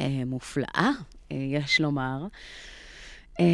אה, 0.00 0.22
מופלאה, 0.26 0.90
אה, 1.32 1.36
יש 1.36 1.80
לומר. 1.80 2.26
אה, 3.40 3.44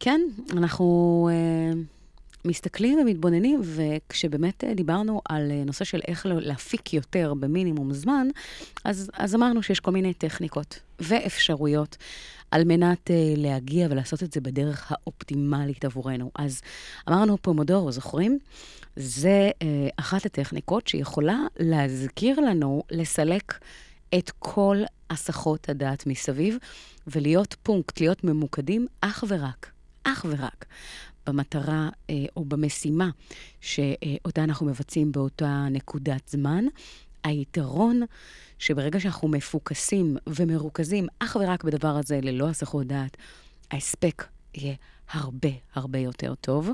כן, 0.00 0.20
אנחנו 0.52 1.28
אה, 1.32 1.80
מסתכלים 2.44 2.98
ומתבוננים, 2.98 3.60
וכשבאמת 3.64 4.64
אה, 4.64 4.74
דיברנו 4.74 5.20
על 5.28 5.50
אה, 5.50 5.64
נושא 5.64 5.84
של 5.84 6.00
איך 6.08 6.26
להפיק 6.26 6.94
יותר 6.94 7.34
במינימום 7.34 7.92
זמן, 7.92 8.28
אז, 8.84 9.10
אז 9.12 9.34
אמרנו 9.34 9.62
שיש 9.62 9.80
כל 9.80 9.90
מיני 9.90 10.14
טכניקות 10.14 10.80
ואפשרויות 11.00 11.96
על 12.50 12.64
מנת 12.64 13.10
אה, 13.10 13.34
להגיע 13.36 13.86
ולעשות 13.90 14.22
את 14.22 14.32
זה 14.32 14.40
בדרך 14.40 14.92
האופטימלית 14.92 15.84
עבורנו. 15.84 16.30
אז 16.34 16.60
אמרנו 17.08 17.38
פומודורו, 17.42 17.92
זוכרים? 17.92 18.38
זה 18.96 19.50
אה, 19.62 19.88
אחת 19.96 20.26
הטכניקות 20.26 20.88
שיכולה 20.88 21.38
להזכיר 21.58 22.40
לנו 22.40 22.82
לסלק 22.90 23.58
את 24.18 24.30
כל 24.38 24.76
הסחות 25.10 25.68
הדעת 25.68 26.06
מסביב, 26.06 26.56
ולהיות 27.06 27.56
פונקט, 27.62 28.00
להיות 28.00 28.24
ממוקדים 28.24 28.86
אך 29.00 29.24
ורק, 29.28 29.70
אך 30.04 30.26
ורק, 30.28 30.64
במטרה 31.26 31.88
אה, 32.10 32.24
או 32.36 32.44
במשימה 32.44 33.10
שאותה 33.60 34.44
אנחנו 34.44 34.66
מבצעים 34.66 35.12
באותה 35.12 35.66
נקודת 35.70 36.28
זמן. 36.28 36.64
היתרון 37.24 38.02
שברגע 38.58 39.00
שאנחנו 39.00 39.28
מפוקסים 39.28 40.16
ומרוכזים 40.26 41.06
אך 41.18 41.36
ורק 41.40 41.64
בדבר 41.64 41.96
הזה, 41.96 42.20
ללא 42.22 42.48
הסחות 42.48 42.86
דעת, 42.86 43.16
ההספק 43.70 44.24
יהיה 44.54 44.74
הרבה 45.10 45.48
הרבה 45.74 45.98
יותר 45.98 46.34
טוב. 46.34 46.70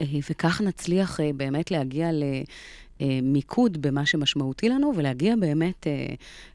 אה, 0.00 0.06
וכך 0.30 0.60
נצליח 0.60 1.20
אה, 1.20 1.30
באמת 1.36 1.70
להגיע 1.70 2.10
למיקוד 3.00 3.82
במה 3.82 4.06
שמשמעותי 4.06 4.68
לנו, 4.68 4.92
ולהגיע 4.96 5.36
באמת 5.36 5.86
אה, 5.86 6.06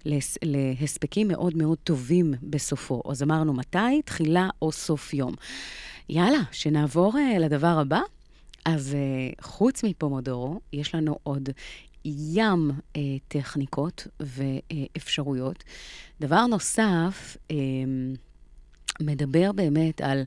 להס- 0.05 0.37
להספקים 0.43 1.27
מאוד 1.27 1.57
מאוד 1.57 1.77
טובים 1.83 2.33
בסופו. 2.43 3.01
אז 3.11 3.23
אמרנו 3.23 3.53
מתי, 3.53 4.01
תחילה 4.05 4.49
או 4.61 4.71
סוף 4.71 5.13
יום. 5.13 5.33
יאללה, 6.09 6.39
שנעבור 6.51 7.13
אה, 7.17 7.37
לדבר 7.39 7.79
הבא. 7.79 8.01
אז 8.65 8.93
אה, 8.95 8.99
חוץ 9.41 9.83
מפומודורו, 9.83 10.59
יש 10.73 10.95
לנו 10.95 11.17
עוד 11.23 11.49
ים 12.17 12.71
אה, 12.95 13.01
טכניקות 13.27 14.07
ואפשרויות. 14.19 15.63
דבר 16.21 16.45
נוסף, 16.45 17.37
אה, 17.51 17.55
מדבר 19.01 19.51
באמת 19.51 20.01
על 20.01 20.23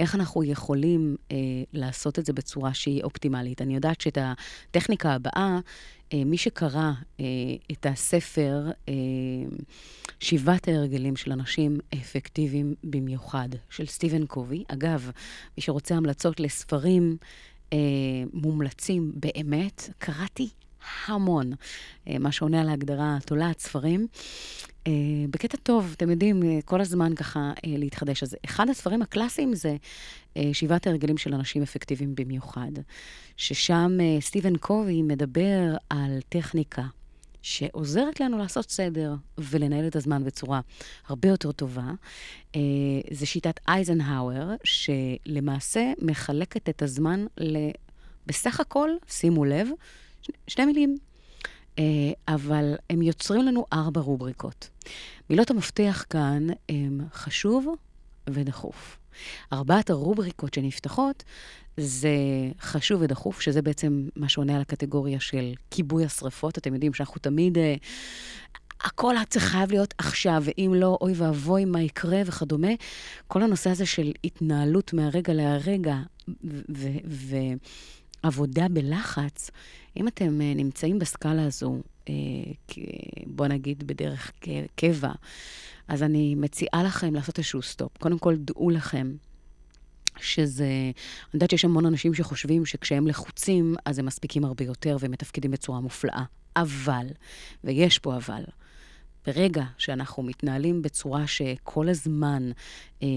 איך 0.00 0.14
אנחנו 0.14 0.44
יכולים 0.44 1.16
אה, 1.32 1.36
לעשות 1.72 2.18
את 2.18 2.26
זה 2.26 2.32
בצורה 2.32 2.74
שהיא 2.74 3.02
אופטימלית. 3.02 3.62
אני 3.62 3.74
יודעת 3.74 4.00
שאת 4.00 4.18
הטכניקה 4.20 5.12
הבאה, 5.12 5.58
אה, 6.12 6.24
מי 6.24 6.38
שקרא 6.38 6.92
אה, 7.20 7.24
את 7.72 7.86
הספר 7.86 8.70
אה, 8.88 8.94
שבעת 10.20 10.68
ההרגלים 10.68 11.16
של 11.16 11.32
אנשים 11.32 11.78
אפקטיביים 11.94 12.74
במיוחד, 12.84 13.48
של 13.70 13.86
סטיבן 13.86 14.26
קובי, 14.26 14.64
אגב, 14.68 15.10
מי 15.56 15.62
שרוצה 15.62 15.94
המלצות 15.94 16.40
לספרים 16.40 17.16
אה, 17.72 17.78
מומלצים 18.32 19.12
באמת, 19.14 19.90
קראתי 19.98 20.48
המון, 21.06 21.52
אה, 22.08 22.18
מה 22.18 22.32
שעונה 22.32 22.60
על 22.60 22.68
ההגדרה 22.68 23.18
תולעת 23.26 23.58
ספרים. 23.58 24.06
אה, 24.86 24.92
בקטע 25.30 25.56
טוב, 25.56 25.92
אתם 25.96 26.10
יודעים, 26.10 26.42
אה, 26.42 26.58
כל 26.64 26.80
הזמן 26.80 27.14
ככה 27.14 27.52
להתחדש. 27.66 28.22
אז 28.22 28.36
אחד 28.44 28.70
הספרים 28.70 29.02
הקלאסיים 29.02 29.54
זה 29.54 29.76
שבעת 30.52 30.86
ההרגלים 30.86 31.18
של 31.18 31.34
אנשים 31.34 31.62
אפקטיביים 31.62 32.14
במיוחד, 32.14 32.70
ששם 33.36 33.98
סטיבן 34.20 34.56
קובי 34.56 35.02
מדבר 35.02 35.76
על 35.90 36.18
טכניקה 36.28 36.82
שעוזרת 37.42 38.20
לנו 38.20 38.38
לעשות 38.38 38.70
סדר 38.70 39.14
ולנהל 39.38 39.86
את 39.86 39.96
הזמן 39.96 40.24
בצורה 40.24 40.60
הרבה 41.06 41.28
יותר 41.28 41.52
טובה. 41.52 41.90
זה 43.10 43.26
שיטת 43.26 43.60
אייזנהאואר, 43.68 44.54
שלמעשה 44.64 45.92
מחלקת 46.02 46.68
את 46.68 46.82
הזמן 46.82 47.26
ל... 47.38 47.56
בסך 48.26 48.60
הכל, 48.60 48.90
שימו 49.08 49.44
לב, 49.44 49.68
שני 50.46 50.66
מילים. 50.66 50.96
אה, 51.78 51.84
אבל 52.28 52.74
הם 52.90 53.02
יוצרים 53.02 53.42
לנו 53.42 53.66
ארבע 53.72 54.00
רובריקות. 54.00 54.68
מילות 55.30 55.50
המפתח 55.50 56.04
כאן 56.10 56.46
הם 56.68 57.00
חשוב 57.12 57.66
ודחוף. 58.30 58.98
ארבעת 59.52 59.90
הרובריקות 59.90 60.54
שנפתחות 60.54 61.24
זה 61.76 62.16
חשוב 62.60 63.02
ודחוף, 63.02 63.40
שזה 63.40 63.62
בעצם 63.62 64.08
מה 64.16 64.28
שעונה 64.28 64.56
על 64.56 64.60
הקטגוריה 64.60 65.20
של 65.20 65.52
כיבוי 65.70 66.04
השרפות. 66.04 66.58
אתם 66.58 66.74
יודעים 66.74 66.94
שאנחנו 66.94 67.20
תמיד... 67.20 67.58
אה, 67.58 67.74
הכל 68.84 69.14
חייב 69.38 69.70
להיות 69.70 69.94
עכשיו, 69.98 70.42
ואם 70.44 70.74
לא, 70.76 70.98
אוי 71.00 71.12
ואבוי, 71.16 71.64
מה 71.64 71.82
יקרה 71.82 72.22
וכדומה. 72.26 72.68
כל 73.28 73.42
הנושא 73.42 73.70
הזה 73.70 73.86
של 73.86 74.12
התנהלות 74.24 74.92
מהרגע 74.92 75.32
להרגע 75.32 75.96
ועבודה 78.24 78.68
בלחץ, 78.68 79.50
אם 79.96 80.08
אתם 80.08 80.40
אה, 80.40 80.52
נמצאים 80.54 80.98
בסקאלה 80.98 81.46
הזו, 81.46 81.76
אה, 82.08 82.14
בוא 83.26 83.46
נגיד 83.46 83.86
בדרך 83.86 84.32
קבע, 84.76 85.12
אז 85.88 86.02
אני 86.02 86.34
מציעה 86.34 86.82
לכם 86.82 87.14
לעשות 87.14 87.38
איזשהו 87.38 87.62
סטופ. 87.62 87.96
קודם 87.98 88.18
כל, 88.18 88.36
דעו 88.36 88.70
לכם 88.70 89.12
שזה... 90.20 90.64
אני 90.64 91.34
יודעת 91.34 91.50
שיש 91.50 91.64
המון 91.64 91.86
אנשים 91.86 92.14
שחושבים 92.14 92.66
שכשהם 92.66 93.06
לחוצים, 93.06 93.74
אז 93.84 93.98
הם 93.98 94.06
מספיקים 94.06 94.44
הרבה 94.44 94.64
יותר 94.64 94.96
והם 95.00 95.10
מתפקדים 95.10 95.50
בצורה 95.50 95.80
מופלאה. 95.80 96.22
אבל, 96.56 97.06
ויש 97.64 97.98
פה 97.98 98.16
אבל, 98.16 98.42
ברגע 99.26 99.64
שאנחנו 99.78 100.22
מתנהלים 100.22 100.82
בצורה 100.82 101.26
שכל 101.26 101.88
הזמן 101.88 102.50
אה, 103.02 103.08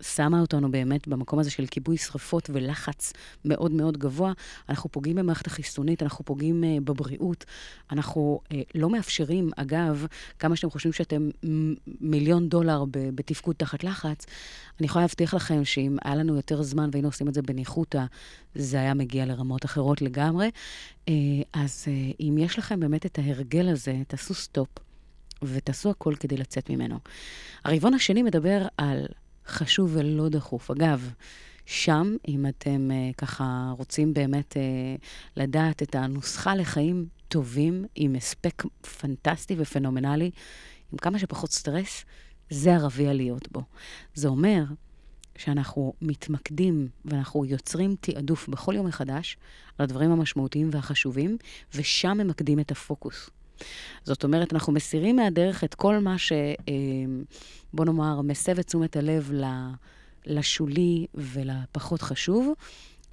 שמה 0.00 0.40
אותנו 0.40 0.70
באמת 0.70 1.08
במקום 1.08 1.38
הזה 1.38 1.50
של 1.50 1.66
כיבוי 1.66 1.96
שרפות 1.96 2.50
ולחץ 2.52 3.12
מאוד 3.44 3.72
מאוד 3.72 3.98
גבוה, 3.98 4.32
אנחנו 4.68 4.90
פוגעים 4.90 5.16
במערכת 5.16 5.46
החיסונית, 5.46 6.02
אנחנו 6.02 6.24
פוגעים 6.24 6.64
אה, 6.64 6.76
בבריאות, 6.84 7.44
אנחנו 7.92 8.40
אה, 8.52 8.60
לא 8.74 8.90
מאפשרים, 8.90 9.50
אגב, 9.56 10.06
כמה 10.38 10.56
שאתם 10.56 10.70
חושבים 10.70 10.92
שאתם 10.92 11.30
מיליון 12.00 12.48
דולר 12.48 12.84
בתפקוד 12.90 13.56
תחת 13.56 13.84
לחץ, 13.84 14.26
אני 14.80 14.86
יכולה 14.86 15.02
להבטיח 15.04 15.34
לכם 15.34 15.64
שאם 15.64 15.96
היה 16.04 16.14
לנו 16.14 16.36
יותר 16.36 16.62
זמן 16.62 16.88
והיינו 16.92 17.08
עושים 17.08 17.28
את 17.28 17.34
זה 17.34 17.42
בניחותא, 17.42 18.04
זה 18.54 18.76
היה 18.76 18.94
מגיע 18.94 19.26
לרמות 19.26 19.64
אחרות 19.64 20.02
לגמרי. 20.02 20.50
אה, 21.08 21.14
אז 21.52 21.84
אה, 21.88 22.10
אם 22.20 22.38
יש 22.38 22.58
לכם 22.58 22.80
באמת 22.80 23.06
את 23.06 23.18
ההרגל 23.18 23.68
הזה, 23.68 24.02
תעשו 24.08 24.34
סטופ 24.34 24.68
ותעשו 25.42 25.90
הכל 25.90 26.14
כדי 26.20 26.36
לצאת 26.36 26.70
ממנו. 26.70 26.98
הרבעון 27.64 27.94
השני 27.94 28.22
מדבר 28.22 28.66
על 28.76 29.06
חשוב 29.46 29.90
ולא 29.96 30.28
דחוף. 30.28 30.70
אגב, 30.70 31.10
שם, 31.66 32.16
אם 32.28 32.46
אתם 32.46 32.90
אה, 32.90 33.14
ככה 33.16 33.72
רוצים 33.78 34.14
באמת 34.14 34.52
אה, 34.52 35.02
לדעת 35.36 35.82
את 35.82 35.94
הנוסחה 35.94 36.54
לחיים 36.54 37.06
טובים, 37.28 37.84
עם 37.94 38.14
הספק 38.14 38.62
פנטסטי 39.00 39.54
ופנומנלי, 39.58 40.30
עם 40.92 40.98
כמה 40.98 41.18
שפחות 41.18 41.52
סטרס, 41.52 42.04
זה 42.50 42.74
הרביע 42.74 43.12
להיות 43.12 43.52
בו. 43.52 43.62
זה 44.14 44.28
אומר 44.28 44.64
שאנחנו 45.38 45.92
מתמקדים 46.02 46.88
ואנחנו 47.04 47.44
יוצרים 47.44 47.96
תעדוף 48.00 48.48
בכל 48.48 48.74
יום 48.74 48.86
מחדש 48.86 49.36
על 49.78 49.84
הדברים 49.84 50.10
המשמעותיים 50.10 50.68
והחשובים, 50.72 51.36
ושם 51.74 52.18
ממקדים 52.18 52.60
את 52.60 52.70
הפוקוס. 52.70 53.30
זאת 54.04 54.24
אומרת, 54.24 54.52
אנחנו 54.52 54.72
מסירים 54.72 55.16
מהדרך 55.16 55.64
את 55.64 55.74
כל 55.74 55.98
מה 55.98 56.18
ש... 56.18 56.32
אה, 56.32 56.74
בוא 57.72 57.84
נאמר, 57.84 58.20
מסב 58.20 58.58
את 58.58 58.66
תשומת 58.66 58.96
הלב 58.96 59.32
לשולי 60.26 61.06
ולפחות 61.14 62.02
חשוב, 62.02 62.52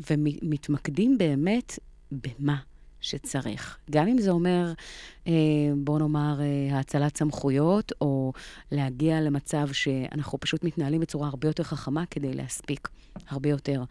ומתמקדים 0.09 1.17
באמת 1.17 1.79
במה 2.11 2.57
שצריך. 3.01 3.77
גם 3.91 4.07
אם 4.07 4.17
זה 4.17 4.31
אומר, 4.31 4.73
אה, 5.27 5.33
בוא 5.77 5.99
נאמר, 5.99 6.41
אה, 6.41 6.77
האצלת 6.77 7.17
סמכויות, 7.17 7.91
או 8.01 8.33
להגיע 8.71 9.21
למצב 9.21 9.71
שאנחנו 9.71 10.39
פשוט 10.39 10.63
מתנהלים 10.63 11.01
בצורה 11.01 11.27
הרבה 11.27 11.47
יותר 11.47 11.63
חכמה 11.63 12.05
כדי 12.05 12.33
להספיק 12.33 12.89
הרבה 13.27 13.49
יותר. 13.49 13.83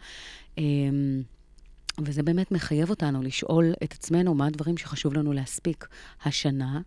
וזה 1.99 2.23
באמת 2.23 2.51
מחייב 2.51 2.89
אותנו 2.89 3.21
לשאול 3.21 3.73
את 3.83 3.93
עצמנו 3.93 4.33
מה 4.33 4.47
הדברים 4.47 4.77
שחשוב 4.77 5.13
לנו 5.13 5.33
להספיק 5.33 5.87
השנה, 6.25 6.81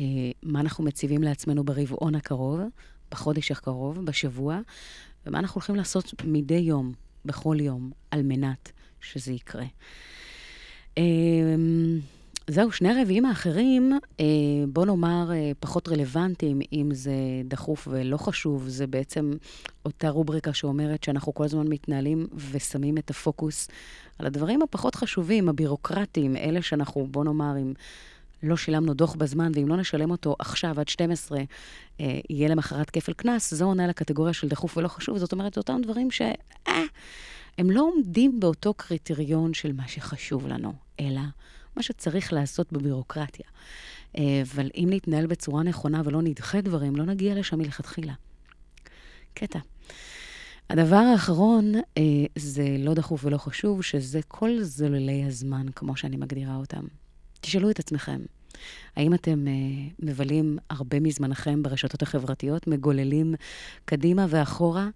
אה, 0.00 0.04
מה 0.42 0.60
אנחנו 0.60 0.84
מציבים 0.84 1.22
לעצמנו 1.22 1.64
ברבעון 1.64 2.14
הקרוב, 2.14 2.60
בחודש 3.10 3.50
הקרוב, 3.50 4.04
בשבוע, 4.04 4.58
ומה 5.26 5.38
אנחנו 5.38 5.58
הולכים 5.58 5.76
לעשות 5.76 6.14
מדי 6.24 6.54
יום, 6.54 6.92
בכל 7.24 7.56
יום, 7.60 7.90
על 8.10 8.22
מנת 8.22 8.72
שזה 9.00 9.32
יקרה. 9.32 9.66
זהו, 12.50 12.72
שני 12.72 12.88
הרביעים 12.88 13.24
האחרים, 13.24 13.92
אה, 14.20 14.24
בוא 14.68 14.86
נאמר, 14.86 15.32
אה, 15.32 15.52
פחות 15.60 15.88
רלוונטיים, 15.88 16.60
אם 16.72 16.88
זה 16.92 17.12
דחוף 17.44 17.88
ולא 17.90 18.16
חשוב, 18.16 18.68
זה 18.68 18.86
בעצם 18.86 19.32
אותה 19.84 20.08
רובריקה 20.08 20.52
שאומרת 20.52 21.04
שאנחנו 21.04 21.34
כל 21.34 21.44
הזמן 21.44 21.68
מתנהלים 21.68 22.26
ושמים 22.50 22.98
את 22.98 23.10
הפוקוס 23.10 23.68
על 24.18 24.26
הדברים 24.26 24.62
הפחות 24.62 24.94
חשובים, 24.94 25.48
הבירוקרטיים, 25.48 26.36
אלה 26.36 26.62
שאנחנו, 26.62 27.06
בוא 27.10 27.24
נאמר, 27.24 27.56
אם 27.62 27.72
לא 28.42 28.56
שילמנו 28.56 28.94
דוח 28.94 29.14
בזמן, 29.14 29.52
ואם 29.54 29.68
לא 29.68 29.76
נשלם 29.76 30.10
אותו 30.10 30.36
עכשיו 30.38 30.80
עד 30.80 30.88
12, 30.88 31.38
אה, 32.00 32.18
יהיה 32.30 32.48
למחרת 32.48 32.90
כפל 32.90 33.12
קנס, 33.12 33.54
זה 33.54 33.64
עונה 33.64 33.86
לקטגוריה 33.86 34.32
של 34.32 34.48
דחוף 34.48 34.76
ולא 34.76 34.88
חשוב. 34.88 35.18
זאת 35.18 35.32
אומרת, 35.32 35.58
אותם 35.58 35.80
דברים 35.82 36.10
ש... 36.10 36.22
הם 37.58 37.70
לא 37.70 37.80
עומדים 37.80 38.40
באותו 38.40 38.74
קריטריון 38.74 39.54
של 39.54 39.72
מה 39.72 39.88
שחשוב 39.88 40.46
לנו, 40.46 40.72
אלא 41.00 41.20
מה 41.76 41.82
שצריך 41.82 42.32
לעשות 42.32 42.72
בבירוקרטיה. 42.72 43.46
אה, 44.18 44.42
אבל 44.42 44.70
אם 44.74 44.88
נתנהל 44.90 45.26
בצורה 45.26 45.62
נכונה 45.62 46.02
ולא 46.04 46.22
נדחה 46.22 46.60
דברים, 46.60 46.96
לא 46.96 47.04
נגיע 47.04 47.34
לשם 47.34 47.58
מלכתחילה. 47.58 48.12
קטע. 49.34 49.58
הדבר 50.70 50.96
האחרון 50.96 51.74
אה, 51.74 52.02
זה 52.36 52.76
לא 52.78 52.94
דחוף 52.94 53.24
ולא 53.24 53.36
חשוב, 53.36 53.82
שזה 53.82 54.20
כל 54.28 54.62
זוללי 54.62 55.24
הזמן, 55.24 55.66
כמו 55.74 55.96
שאני 55.96 56.16
מגדירה 56.16 56.56
אותם. 56.56 56.84
תשאלו 57.40 57.70
את 57.70 57.78
עצמכם, 57.78 58.20
האם 58.96 59.14
אתם 59.14 59.48
אה, 59.48 59.52
מבלים 59.98 60.58
הרבה 60.70 61.00
מזמנכם 61.00 61.62
ברשתות 61.62 62.02
החברתיות, 62.02 62.66
מגוללים 62.66 63.34
קדימה 63.84 64.26
ואחורה 64.28 64.88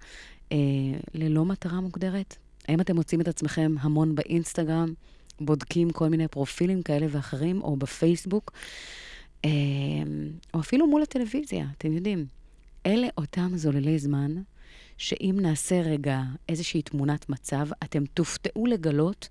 ללא 1.14 1.44
מטרה 1.44 1.80
מוגדרת? 1.80 2.36
האם 2.68 2.80
אתם 2.80 2.96
מוצאים 2.96 3.20
את 3.20 3.28
עצמכם 3.28 3.74
המון 3.80 4.14
באינסטגרם, 4.14 4.94
בודקים 5.40 5.90
כל 5.90 6.08
מיני 6.08 6.28
פרופילים 6.28 6.82
כאלה 6.82 7.06
ואחרים, 7.10 7.62
או 7.62 7.76
בפייסבוק, 7.76 8.52
אה, 9.44 9.50
או 10.54 10.60
אפילו 10.60 10.86
מול 10.86 11.02
הטלוויזיה, 11.02 11.66
אתם 11.78 11.92
יודעים. 11.92 12.26
אלה 12.86 13.08
אותם 13.18 13.50
זוללי 13.54 13.98
זמן, 13.98 14.34
שאם 14.98 15.36
נעשה 15.40 15.80
רגע 15.80 16.22
איזושהי 16.48 16.82
תמונת 16.82 17.28
מצב, 17.28 17.68
אתם 17.84 18.06
תופתעו 18.06 18.66
לגלות 18.66 19.28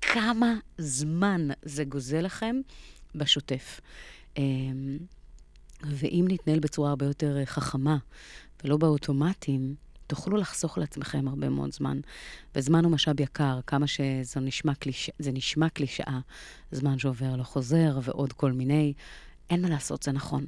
כמה 0.00 0.54
זמן 0.78 1.48
זה 1.62 1.84
גוזל 1.84 2.20
לכם 2.20 2.56
בשוטף. 3.14 3.80
אמ, 4.36 4.98
ואם 5.82 6.24
נתנהל 6.28 6.58
בצורה 6.58 6.90
הרבה 6.90 7.06
יותר 7.06 7.38
אה, 7.38 7.46
חכמה 7.46 7.96
ולא 8.64 8.76
באוטומטים, 8.76 9.74
תוכלו 10.12 10.36
לחסוך 10.36 10.78
לעצמכם 10.78 11.28
הרבה 11.28 11.48
מאוד 11.48 11.72
זמן. 11.72 12.00
וזמן 12.54 12.84
הוא 12.84 12.92
משאב 12.92 13.20
יקר, 13.20 13.60
כמה 13.66 13.86
שזה 13.86 14.40
נשמע, 14.40 14.74
קליש... 14.74 15.10
נשמע 15.20 15.68
קלישאה, 15.68 16.20
זמן 16.72 16.98
שעובר 16.98 17.36
לא 17.36 17.42
חוזר 17.42 17.98
ועוד 18.02 18.32
כל 18.32 18.52
מיני. 18.52 18.92
אין 19.50 19.62
מה 19.62 19.68
לעשות, 19.68 20.02
זה 20.02 20.12
נכון. 20.12 20.46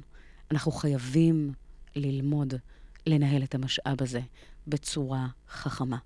אנחנו 0.51 0.71
חייבים 0.71 1.53
ללמוד 1.95 2.53
לנהל 3.05 3.43
את 3.43 3.55
המשאב 3.55 3.95
הזה 4.01 4.21
בצורה 4.67 5.27
חכמה. 5.49 5.97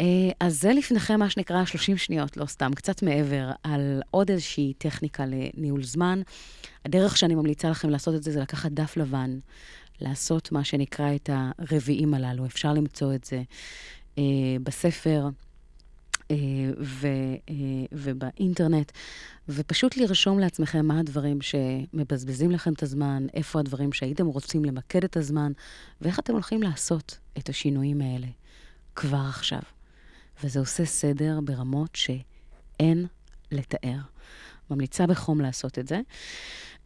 אה, 0.00 0.30
אז 0.40 0.60
זה 0.60 0.72
לפניכם 0.72 1.18
מה 1.18 1.30
שנקרא 1.30 1.64
30 1.64 1.96
שניות, 1.96 2.36
לא 2.36 2.46
סתם, 2.46 2.70
קצת 2.74 3.02
מעבר, 3.02 3.50
על 3.62 4.02
עוד 4.10 4.30
איזושהי 4.30 4.72
טכניקה 4.78 5.24
לניהול 5.26 5.82
זמן. 5.82 6.22
הדרך 6.84 7.16
שאני 7.16 7.34
ממליצה 7.34 7.70
לכם 7.70 7.90
לעשות 7.90 8.14
את 8.14 8.22
זה, 8.22 8.32
זה 8.32 8.40
לקחת 8.40 8.72
דף 8.72 8.96
לבן, 8.96 9.38
לעשות 10.00 10.52
מה 10.52 10.64
שנקרא 10.64 11.14
את 11.14 11.30
הרביעים 11.32 12.14
הללו. 12.14 12.46
אפשר 12.46 12.72
למצוא 12.72 13.14
את 13.14 13.24
זה 13.24 13.42
אה, 14.18 14.22
בספר. 14.62 15.28
אה, 16.30 16.36
ו, 16.80 17.06
אה, 17.48 17.54
ובאינטרנט, 17.92 18.92
ופשוט 19.48 19.96
לרשום 19.96 20.38
לעצמכם 20.38 20.86
מה 20.86 21.00
הדברים 21.00 21.38
שמבזבזים 21.40 22.50
לכם 22.50 22.72
את 22.72 22.82
הזמן, 22.82 23.26
איפה 23.34 23.60
הדברים 23.60 23.92
שהייתם 23.92 24.26
רוצים 24.26 24.64
למקד 24.64 25.04
את 25.04 25.16
הזמן, 25.16 25.52
ואיך 26.00 26.18
אתם 26.18 26.32
הולכים 26.32 26.62
לעשות 26.62 27.18
את 27.38 27.48
השינויים 27.48 28.00
האלה 28.00 28.26
כבר 28.94 29.24
עכשיו. 29.28 29.60
וזה 30.44 30.60
עושה 30.60 30.84
סדר 30.84 31.40
ברמות 31.44 31.96
שאין 31.96 33.06
לתאר. 33.52 33.98
ממליצה 34.70 35.06
בחום 35.06 35.40
לעשות 35.40 35.78
את 35.78 35.88
זה. 35.88 36.00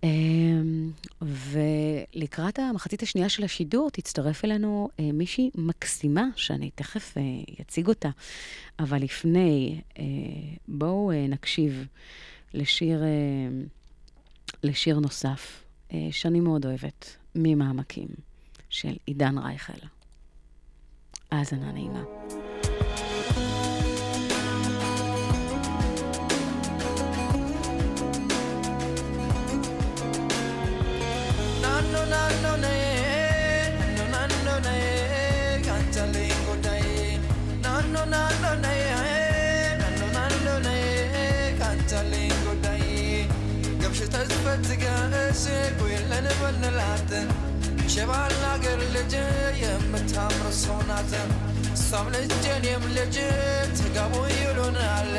אמ, 0.02 0.90
ולקראת 1.22 2.58
המחצית 2.58 3.02
השנייה 3.02 3.28
של 3.28 3.44
השידור 3.44 3.90
תצטרף 3.90 4.44
אלינו 4.44 4.88
אה, 5.00 5.12
מישהי 5.12 5.50
מקסימה, 5.54 6.24
שאני 6.36 6.70
תכף 6.74 7.16
אה, 7.18 7.22
אציג 7.60 7.88
אותה. 7.88 8.10
אבל 8.78 9.02
לפני, 9.02 9.80
אה, 9.98 10.04
בואו 10.68 11.12
נקשיב 11.28 11.86
לשיר, 12.54 13.02
לשיר 14.62 14.98
נוסף, 14.98 15.64
שאני 16.10 16.40
מאוד 16.40 16.66
אוהבת, 16.66 17.16
ממעמקים, 17.34 18.08
של 18.68 18.96
עידן 19.06 19.38
רייכל. 19.38 19.86
האזנה 21.30 21.72
נעימה. 21.72 22.02
አገር 48.52 48.80
ልጅ 48.94 49.12
የምታምር 49.60 50.46
ሰው 50.58 50.78
ናት። 50.88 51.12
እሷም 51.72 52.06
ልጅ 52.14 52.32
እኔም 52.50 52.84
ልጅ 52.96 53.16
ተጋቡ 53.78 54.14
ይሉናል። 54.34 55.12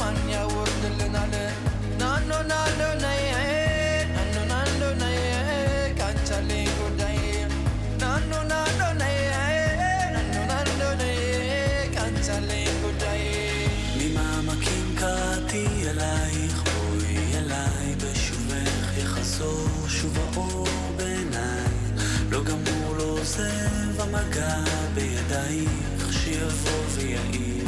ማን 0.00 0.18
ያወርድልናል? 0.32 1.34
ናኖ 2.00 2.30
ናኖ 2.48 2.80
ነይ 3.02 3.22
עוצב 23.36 24.00
המגע 24.00 24.54
בידייך 24.94 26.12
שיבוא 26.12 26.84
ויעיר 26.94 27.64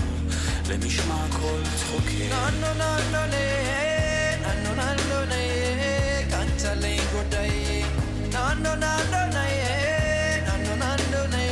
למשמע 0.68 1.26
כל 1.32 1.60
צחוקים. 1.76 2.30
נא 2.30 2.50
נא 2.60 2.72
נא 2.72 2.96
נא 3.12 3.26
נא 3.26 3.36
נא 4.42 4.52
נא 4.54 4.72
נא 4.72 4.74
נא 4.74 4.94
נו 4.94 5.18
נו 8.54 8.74
נא 8.74 8.74
נא 8.74 8.74
נא 8.74 8.74
נא 8.74 9.26
נא 9.26 9.44
נא 10.46 10.64
נא 10.64 10.76
נא 10.76 10.96
נא 11.10 11.26
נא 11.26 11.44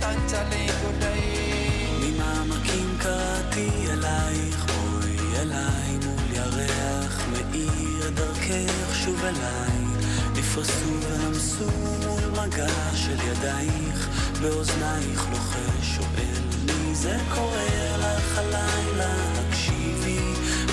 קנצלי 0.00 0.66
גודאי 0.82 1.92
ממעמקים 2.00 2.96
קראתי 2.98 3.70
אלייך 3.92 4.66
בואי 4.66 5.40
אליי 5.42 5.98
מול 6.04 6.32
ירח 6.32 7.24
מאיר 7.32 8.10
דרכך 8.14 8.94
שוב 8.94 9.24
אליי 9.24 9.78
נפרסו 10.34 11.00
ורמסו 11.02 12.17
מגע 12.38 12.94
של 12.94 13.16
ידייך, 13.30 14.08
באוזנייך 14.42 15.26
לוחש 15.30 15.96
שואל 15.96 16.38
מי 16.66 16.94
זה 16.94 17.16
קורא 17.34 17.96
לך 17.98 18.38
הלילה, 18.38 19.14
הקשיבי, 19.38 20.20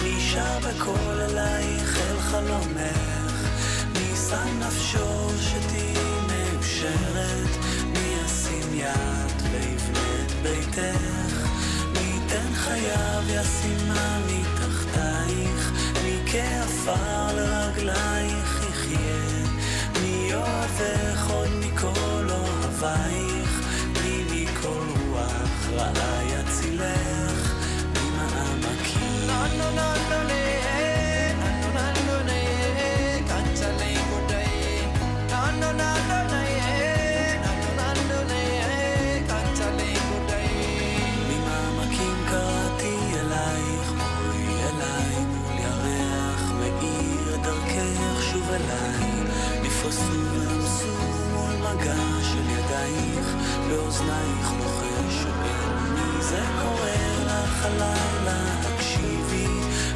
מי 0.04 0.21
שר 0.21 0.60
בקול 0.60 1.21
אלייך? 1.21 1.97
אל 1.97 2.19
חלומך, 2.19 3.49
מי 3.93 4.15
שם 4.30 4.60
נפשו 4.60 5.30
שתהיי 5.41 5.95
מאושרת, 6.28 7.58
מי 7.86 8.15
ישים 8.25 8.73
יד 8.73 9.41
ויבנה 9.51 10.25
את 10.25 10.32
ביתך, 10.32 11.47
מי 11.93 11.99
ייתן 11.99 12.54
חייו 12.56 13.23
ישימה 13.28 14.19
מתחתייך, 14.28 15.71
מי 16.04 16.19
כעפר 16.32 17.36
לרגלייך 17.36 18.63
יחיה, 18.69 19.35
אוהבך 20.65 21.30
עוד 21.30 21.49
מכל 21.60 22.30
אוהבייך, 22.30 23.62
בלי 23.93 24.23
מכל 24.23 24.84
רוח 25.10 25.69
רעה 25.71 26.23
יצילך, 26.23 27.54
ממעמקים. 27.93 29.28
לא, 29.28 29.47
לא, 29.58 29.75
לא, 29.75 29.93
לא, 30.10 30.23
לא. 30.23 30.36
alive. 48.58 49.05
של 51.93 52.50
ידייך, 52.50 53.28
באוזנייך 53.69 54.52
לוחש 54.60 55.24
שואל 55.24 55.76
מי 55.93 56.24
זה 56.24 56.43
קורא 56.62 56.89
לך 57.26 57.65
הלילה, 57.65 58.60
הקשיבי, 58.62 59.48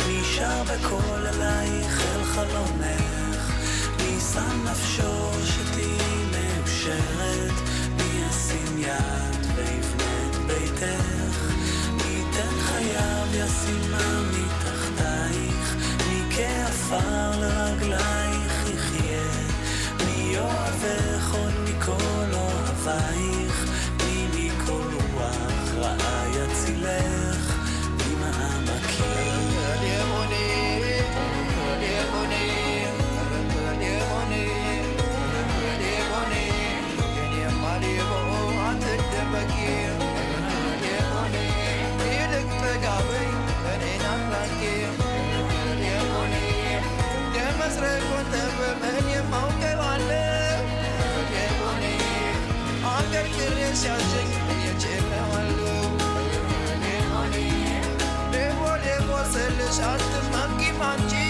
מי 0.08 0.23
שר 0.23 0.63
בקול 0.63 1.28
אלייך 1.28 2.02
אל 2.02 2.23
חלומך, 2.23 3.52
מי 3.97 4.19
שם 4.34 4.65
נפשו 4.71 5.32
שתהיי 5.45 6.25
מאושרת, 6.32 7.54
מי 7.97 8.25
ישים 8.30 8.78
יד 8.78 9.45
ויבנה 9.56 10.30
את 10.30 10.36
ביתך, 10.36 11.54
מי 11.93 12.04
ייתן 12.04 12.60
חייו 12.60 13.28
ישימה 13.34 14.21
מתחתייך, 14.32 15.75
מי 16.08 16.36
כעפר 16.36 17.39
לרגלייך 17.39 18.63
יחיה, 18.73 19.30
מי 20.06 20.36
מכל 20.36 21.18
אוהבייך, 23.30 23.98
Shut 59.79 59.99
the 59.99 60.29
monkey 60.32 60.71
monkey 60.71 61.29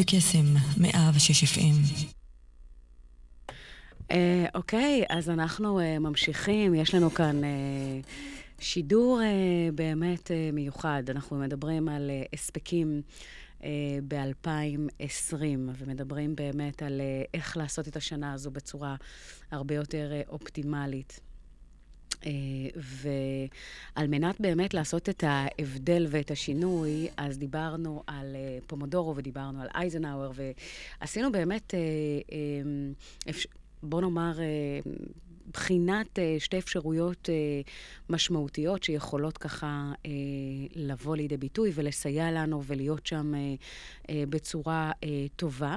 רדיו 0.00 0.20
קסם, 0.20 0.54
106 0.76 1.44
FM. 1.44 2.04
אה, 4.10 4.46
אוקיי, 4.54 5.04
אז 5.08 5.30
אנחנו 5.30 5.80
אה, 5.80 5.98
ממשיכים. 5.98 6.74
יש 6.74 6.94
לנו 6.94 7.10
כאן 7.10 7.44
אה, 7.44 7.48
שידור 8.58 9.20
אה, 9.22 9.26
באמת 9.74 10.30
אה, 10.30 10.50
מיוחד. 10.52 11.02
אנחנו 11.08 11.38
מדברים 11.38 11.88
על 11.88 12.10
אה, 12.10 12.22
הספקים 12.32 13.02
אה, 13.64 13.68
ב-2020, 14.08 15.34
ומדברים 15.78 16.36
באמת 16.36 16.82
על 16.82 17.00
אה, 17.00 17.22
איך 17.34 17.56
לעשות 17.56 17.88
את 17.88 17.96
השנה 17.96 18.32
הזו 18.32 18.50
בצורה 18.50 18.96
הרבה 19.50 19.74
יותר 19.74 20.12
אה, 20.12 20.22
אופטימלית. 20.28 21.20
אה, 22.26 22.30
ועל 22.76 24.06
מנת 24.06 24.40
באמת 24.40 24.74
לעשות 24.74 25.08
את 25.08 25.24
ההבדל 25.26 26.06
ואת 26.10 26.30
השינוי, 26.30 27.08
אז 27.16 27.38
דיברנו 27.38 28.02
על 28.06 28.36
אה, 28.36 28.58
פומודורו 28.66 29.16
ודיברנו 29.16 29.62
על 29.62 29.68
אייזנהאואר, 29.74 30.30
ועשינו 31.00 31.32
באמת, 31.32 31.74
אה, 31.74 31.80
בוא 33.82 34.00
נאמר, 34.00 34.32
בחינת 35.52 36.18
אה, 36.18 36.36
שתי 36.38 36.58
אפשרויות 36.58 37.28
אה, 37.28 37.34
משמעותיות 38.10 38.82
שיכולות 38.82 39.38
ככה 39.38 39.92
אה, 40.06 40.10
לבוא 40.74 41.16
לידי 41.16 41.36
ביטוי 41.36 41.72
ולסייע 41.74 42.30
לנו 42.30 42.62
ולהיות 42.64 43.06
שם 43.06 43.32
בצורה 44.10 44.92
טובה. 45.36 45.76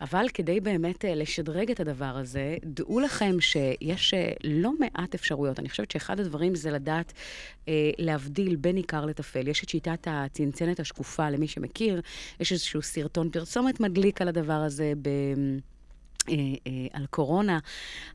אבל 0.00 0.26
כדי 0.34 0.60
באמת 0.60 1.04
לשדרג 1.08 1.70
את 1.70 1.80
הדבר 1.80 2.16
הזה, 2.16 2.56
דעו 2.64 3.00
לכם 3.00 3.40
שיש 3.40 4.14
לא 4.44 4.72
מעט 4.80 5.14
אפשרויות. 5.14 5.58
אני 5.58 5.68
חושבת 5.68 5.90
שאחד 5.90 6.20
הדברים 6.20 6.54
זה 6.54 6.70
לדעת 6.70 7.12
להבדיל 7.98 8.56
בין 8.56 8.76
עיקר 8.76 9.06
לטפל. 9.06 9.48
יש 9.48 9.64
את 9.64 9.68
שיטת 9.68 10.06
הצנצנת 10.10 10.80
השקופה, 10.80 11.30
למי 11.30 11.48
שמכיר, 11.48 12.00
יש 12.40 12.52
איזשהו 12.52 12.82
סרטון 12.82 13.30
פרסומת 13.30 13.80
מדליק 13.80 14.22
על 14.22 14.28
הדבר 14.28 14.52
הזה 14.52 14.92
ב... 15.02 15.08
אה, 16.28 16.34
אה, 16.66 16.86
על 16.92 17.06
קורונה, 17.06 17.58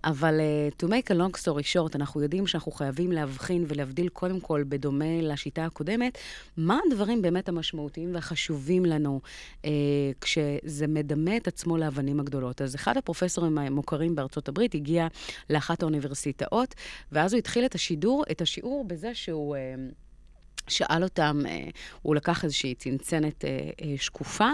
אבל 0.03 0.39
uh, 0.39 0.83
to 0.83 0.87
make 0.87 1.11
a 1.11 1.13
long 1.13 1.41
story 1.43 1.73
short, 1.73 1.95
אנחנו 1.95 2.21
יודעים 2.21 2.47
שאנחנו 2.47 2.71
חייבים 2.71 3.11
להבחין 3.11 3.65
ולהבדיל 3.67 4.09
קודם 4.09 4.39
כל, 4.39 4.63
בדומה 4.69 5.21
לשיטה 5.21 5.65
הקודמת, 5.65 6.17
מה 6.57 6.79
הדברים 6.87 7.21
באמת 7.21 7.49
המשמעותיים 7.49 8.15
והחשובים 8.15 8.85
לנו 8.85 9.21
uh, 9.61 9.65
כשזה 10.21 10.87
מדמה 10.87 11.37
את 11.37 11.47
עצמו 11.47 11.77
לאבנים 11.77 12.19
הגדולות. 12.19 12.61
אז 12.61 12.75
אחד 12.75 12.97
הפרופסורים 12.97 13.57
המוכרים 13.57 14.15
בארצות 14.15 14.47
הברית 14.47 14.75
הגיע 14.75 15.07
לאחת 15.49 15.81
האוניברסיטאות, 15.81 16.75
ואז 17.11 17.33
הוא 17.33 17.37
התחיל 17.37 17.65
את 17.65 17.75
השידור, 17.75 18.23
את 18.31 18.41
השיעור 18.41 18.85
בזה 18.87 19.15
שהוא... 19.15 19.55
Uh, 19.55 20.02
שאל 20.67 21.03
אותם, 21.03 21.41
אה, 21.47 21.69
הוא 22.01 22.15
לקח 22.15 22.43
איזושהי 22.43 22.75
צנצנת 22.75 23.45
אה, 23.45 23.49
אה, 23.81 23.93
שקופה 23.97 24.49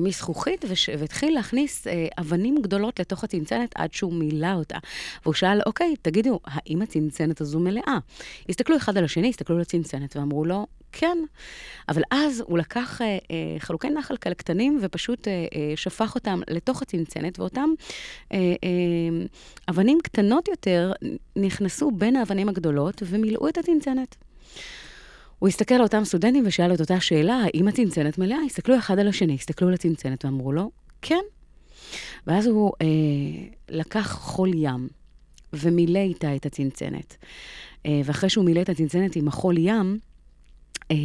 מזכוכית 0.00 0.64
והתחיל 0.98 1.34
להכניס 1.34 1.86
אבנים 2.18 2.62
גדולות 2.62 3.00
לתוך 3.00 3.24
הצנצנת 3.24 3.72
עד 3.74 3.92
שהוא 3.92 4.12
מילא 4.12 4.52
אותה. 4.52 4.78
והוא 5.22 5.34
שאל, 5.34 5.60
אוקיי, 5.66 5.94
תגידו, 6.02 6.40
האם 6.44 6.82
הצנצנת 6.82 7.40
הזו 7.40 7.60
מלאה? 7.60 7.98
הסתכלו 8.48 8.76
אחד 8.76 8.96
על 8.96 9.04
השני, 9.04 9.28
הסתכלו 9.28 9.56
על 9.56 9.62
הצנצנת 9.62 10.16
ואמרו 10.16 10.44
לו, 10.44 10.66
כן. 10.92 11.18
אבל 11.88 12.02
אז 12.10 12.42
הוא 12.46 12.58
לקח 12.58 13.02
אה, 13.02 13.06
אה, 13.06 13.18
חלוקי 13.58 13.90
נחל 13.90 14.16
כאלה 14.16 14.34
קטנים 14.34 14.78
ופשוט 14.82 15.28
אה, 15.28 15.32
אה, 15.32 15.72
שפך 15.76 16.14
אותם 16.14 16.40
לתוך 16.48 16.82
הצנצנת, 16.82 17.38
ואותם 17.38 17.70
אה, 18.32 18.38
אה, 18.38 19.26
אבנים 19.68 19.98
קטנות 20.02 20.48
יותר 20.48 20.92
נכנסו 21.36 21.90
בין 21.90 22.16
האבנים 22.16 22.48
הגדולות 22.48 23.02
ומילאו 23.06 23.48
את 23.48 23.58
הצנצנת. 23.58 24.16
הוא 25.40 25.48
הסתכל 25.48 25.74
על 25.74 25.82
אותם 25.82 26.04
סטודנטים 26.04 26.44
ושאל 26.46 26.74
את 26.74 26.80
אותה 26.80 27.00
שאלה, 27.00 27.42
האם 27.44 27.68
הצנצנת 27.68 28.18
מלאה? 28.18 28.38
הסתכלו 28.46 28.78
אחד 28.78 28.98
על 28.98 29.08
השני, 29.08 29.34
הסתכלו 29.34 29.68
על 29.68 29.74
הצנצנת 29.74 30.24
ואמרו 30.24 30.52
לו, 30.52 30.70
כן. 31.02 31.24
ואז 32.26 32.46
הוא 32.46 32.72
אה, 32.82 32.86
לקח 33.68 34.18
חול 34.20 34.50
ים 34.54 34.88
ומילא 35.52 35.98
איתה 35.98 36.36
את 36.36 36.46
הצנצנת. 36.46 37.16
אה, 37.86 38.00
ואחרי 38.04 38.30
שהוא 38.30 38.44
מילא 38.44 38.60
את 38.60 38.68
הצנצנת 38.68 39.16
עם 39.16 39.28
החול 39.28 39.58
ים, 39.58 39.98
אה, 40.90 40.96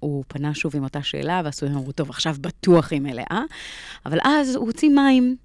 הוא 0.00 0.24
פנה 0.28 0.54
שוב 0.54 0.76
עם 0.76 0.84
אותה 0.84 1.02
שאלה, 1.02 1.40
והסטודנטים 1.44 1.78
אמרו, 1.78 1.92
טוב, 1.92 2.10
עכשיו 2.10 2.36
בטוח 2.40 2.92
היא 2.92 3.00
מלאה. 3.00 3.42
אבל 4.06 4.18
אז 4.24 4.54
הוא 4.54 4.66
הוציא 4.66 4.88
מים. 4.88 5.36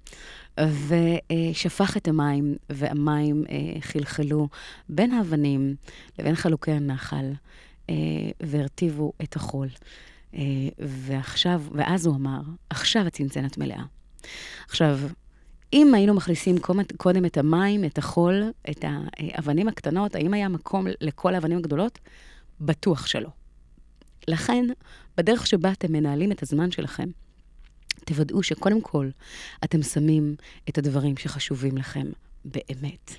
ושפך 0.60 1.96
את 1.96 2.08
המים, 2.08 2.56
והמים 2.70 3.44
אה, 3.50 3.80
חלחלו 3.80 4.48
בין 4.88 5.10
האבנים 5.10 5.74
לבין 6.18 6.34
חלוקי 6.34 6.72
הנחל, 6.72 7.32
והרטיבו 8.40 9.12
את 9.22 9.36
החול. 9.36 9.68
אה, 10.34 10.40
ועכשיו, 10.78 11.62
ואז 11.72 12.06
הוא 12.06 12.16
אמר, 12.16 12.40
עכשיו 12.70 13.06
הצנצנת 13.06 13.58
מלאה. 13.58 13.82
עכשיו, 14.68 14.98
אם 15.72 15.94
היינו 15.94 16.14
מכניסים 16.14 16.56
קודם 16.96 17.24
את 17.24 17.36
המים, 17.36 17.84
את 17.84 17.98
החול, 17.98 18.42
את 18.70 18.84
האבנים 18.84 19.68
הקטנות, 19.68 20.14
האם 20.14 20.34
היה 20.34 20.48
מקום 20.48 20.86
לכל 21.00 21.34
האבנים 21.34 21.58
הגדולות? 21.58 21.98
בטוח 22.60 23.06
שלא. 23.06 23.28
לכן, 24.28 24.64
בדרך 25.16 25.46
שבה 25.46 25.72
אתם 25.72 25.92
מנהלים 25.92 26.32
את 26.32 26.42
הזמן 26.42 26.70
שלכם, 26.70 27.08
תוודאו 28.04 28.42
שקודם 28.42 28.80
כל 28.80 29.10
אתם 29.64 29.82
שמים 29.82 30.34
את 30.68 30.78
הדברים 30.78 31.16
שחשובים 31.16 31.78
לכם 31.78 32.06
באמת. 32.44 33.10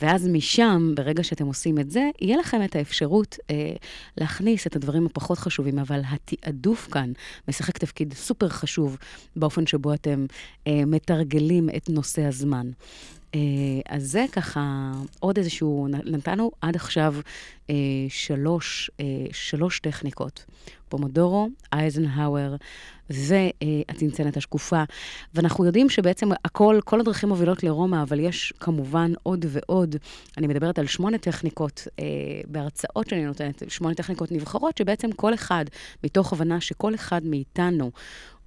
ואז 0.00 0.28
משם, 0.28 0.92
ברגע 0.94 1.24
שאתם 1.24 1.46
עושים 1.46 1.78
את 1.78 1.90
זה, 1.90 2.10
יהיה 2.20 2.36
לכם 2.36 2.64
את 2.64 2.76
האפשרות 2.76 3.36
אה, 3.50 3.72
להכניס 4.16 4.66
את 4.66 4.76
הדברים 4.76 5.06
הפחות 5.06 5.38
חשובים, 5.38 5.78
אבל 5.78 6.00
התעדוף 6.06 6.88
כאן 6.90 7.12
משחק 7.48 7.78
תפקיד 7.78 8.14
סופר 8.14 8.48
חשוב 8.48 8.96
באופן 9.36 9.66
שבו 9.66 9.94
אתם 9.94 10.26
אה, 10.66 10.82
מתרגלים 10.86 11.68
את 11.76 11.88
נושא 11.88 12.22
הזמן. 12.22 12.70
אה, 13.34 13.40
אז 13.88 14.10
זה 14.10 14.24
ככה 14.32 14.92
עוד 15.20 15.38
איזשהו, 15.38 15.86
נתנו 15.88 16.50
עד 16.60 16.76
עכשיו 16.76 17.14
אה, 17.70 17.74
שלוש, 18.08 18.90
אה, 19.00 19.04
שלוש 19.32 19.80
טכניקות. 19.80 20.44
פומודורו, 20.88 21.48
אייזנהאואר 21.72 22.56
והצנצנת 23.10 24.36
השקופה. 24.36 24.82
ואנחנו 25.34 25.64
יודעים 25.64 25.90
שבעצם 25.90 26.28
הכל, 26.44 26.78
כל 26.84 27.00
הדרכים 27.00 27.28
מובילות 27.28 27.62
לרומא, 27.62 28.02
אבל 28.02 28.20
יש 28.20 28.52
כמובן 28.60 29.12
עוד 29.22 29.46
ועוד. 29.48 29.96
אני 30.38 30.46
מדברת 30.46 30.78
על 30.78 30.86
שמונה 30.86 31.18
טכניקות 31.18 31.88
אה, 31.98 32.04
בהרצאות 32.46 33.08
שאני 33.08 33.24
נותנת, 33.24 33.62
שמונה 33.68 33.94
טכניקות 33.94 34.32
נבחרות, 34.32 34.78
שבעצם 34.78 35.12
כל 35.12 35.34
אחד, 35.34 35.64
מתוך 36.04 36.32
הבנה 36.32 36.60
שכל 36.60 36.94
אחד 36.94 37.20
מאיתנו 37.24 37.90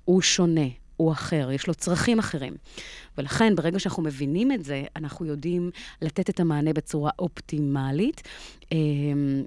הוא 0.05 0.21
שונה. 0.21 0.80
הוא 1.01 1.11
אחר, 1.11 1.51
יש 1.51 1.67
לו 1.67 1.73
צרכים 1.73 2.19
אחרים. 2.19 2.53
ולכן, 3.17 3.55
ברגע 3.55 3.79
שאנחנו 3.79 4.03
מבינים 4.03 4.51
את 4.51 4.63
זה, 4.63 4.83
אנחנו 4.95 5.25
יודעים 5.25 5.71
לתת 6.01 6.29
את 6.29 6.39
המענה 6.39 6.73
בצורה 6.73 7.11
אופטימלית 7.19 8.21
אה, 8.73 8.77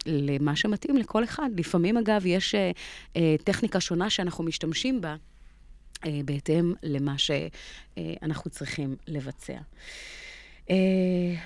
למה 0.07 0.57
שמתאים 0.57 0.97
לכל 0.97 1.25
אחד. 1.25 1.51
לפעמים, 1.57 1.97
אגב, 1.97 2.27
יש 2.27 2.55
אה, 2.55 2.71
אה, 3.17 3.35
טכניקה 3.45 3.81
שונה 3.81 4.11
שאנחנו 4.11 4.45
משתמשים 4.45 5.01
בה. 5.01 5.17
אה, 6.07 6.21
בהתאם 6.25 6.73
למה 6.83 7.15
שאנחנו 7.19 8.51
צריכים 8.51 8.97
לבצע. 9.07 9.59
אה, 10.71 10.77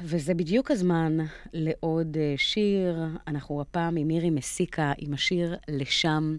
וזה 0.02 0.34
בדיוק 0.34 0.70
הזמן 0.70 1.18
לעוד 1.52 2.16
אה, 2.16 2.34
שיר. 2.36 3.04
אנחנו 3.26 3.60
הפעם 3.60 3.96
עם 3.96 4.08
מירי 4.08 4.30
מסיקה, 4.30 4.92
עם 4.98 5.14
השיר 5.14 5.56
לשם. 5.68 6.36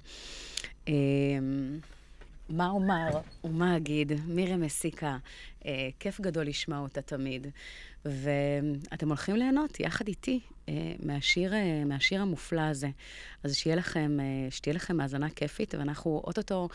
אה, 2.50 2.56
מה 2.56 2.70
אומר 2.70 3.20
ומה 3.44 3.78
אגיד? 3.78 4.12
מירי 4.28 4.56
מסיקה, 4.56 5.18
אה, 5.66 5.90
כיף 6.00 6.22
גדול 6.22 6.46
לשמוע 6.46 6.80
אותה 6.80 7.02
תמיד. 7.02 7.48
ואתם 8.06 9.08
הולכים 9.08 9.36
ליהנות 9.36 9.80
יחד 9.80 10.08
איתי 10.08 10.40
אה, 10.70 10.94
מהשיר, 11.04 11.54
אה, 11.54 11.84
מהשיר 11.86 12.22
המופלא 12.22 12.62
הזה. 12.62 12.90
אז 13.44 13.56
שיהיה 13.56 13.76
לכם, 13.76 14.18
אה, 14.20 14.52
שתהיה 14.52 14.76
לכם 14.76 15.00
האזנה 15.00 15.30
כיפית, 15.30 15.76
ואנחנו 15.76 16.22
אוטוטו 16.26 16.70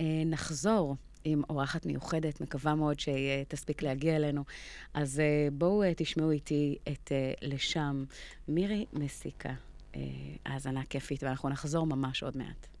אה, 0.00 0.22
נחזור. 0.26 0.96
עם 1.24 1.42
אורחת 1.50 1.86
מיוחדת, 1.86 2.40
מקווה 2.40 2.74
מאוד 2.74 3.00
שהיא 3.00 3.44
תספיק 3.48 3.82
להגיע 3.82 4.16
אלינו. 4.16 4.44
אז 4.94 5.20
אה, 5.20 5.48
בואו 5.52 5.82
אה, 5.82 5.92
תשמעו 5.96 6.30
איתי 6.30 6.78
את 6.88 7.12
אה, 7.12 7.32
לשם 7.42 8.04
מירי 8.48 8.86
מסיקה, 8.92 9.52
אה, 9.96 10.00
האזנה 10.44 10.84
כיפית, 10.84 11.22
ואנחנו 11.22 11.48
נחזור 11.48 11.86
ממש 11.86 12.22
עוד 12.22 12.36
מעט. 12.36 12.77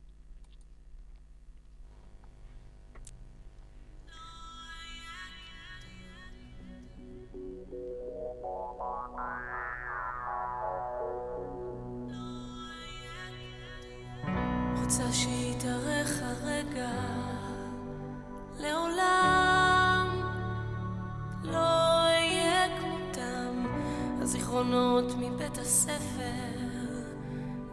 רוצה 14.88 15.12
שיתארך 15.12 16.22
הרגע. 16.22 16.90
לעולם 18.60 20.22
לא 21.42 21.58
אהיה 22.04 22.78
כמותם. 22.80 23.66
הזיכרונות 24.22 25.04
מבית 25.18 25.58
הספר 25.58 26.22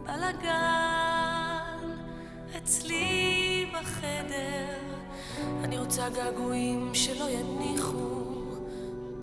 בלאגן 0.02 1.80
אצלי 2.56 3.70
בחדר. 3.74 4.78
אני 5.64 5.78
רוצה 5.78 6.08
געגועים 6.08 6.94
שלא 6.94 7.24
יניחו 7.30 8.24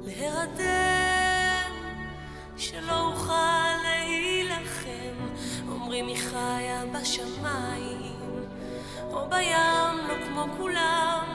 להירדם 0.05 1.73
שלא 2.57 3.11
אוכל 3.11 3.62
אומרים 5.93 6.07
היא 6.07 6.29
חיה 6.29 6.83
בשמיים 6.85 8.13
או 9.11 9.29
בים 9.29 10.07
לא 10.07 10.13
כמו 10.25 10.45
כולם 10.57 11.25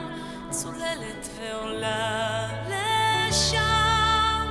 צוללת 0.49 1.29
ועולה 1.35 2.47
לשם. 2.67 4.47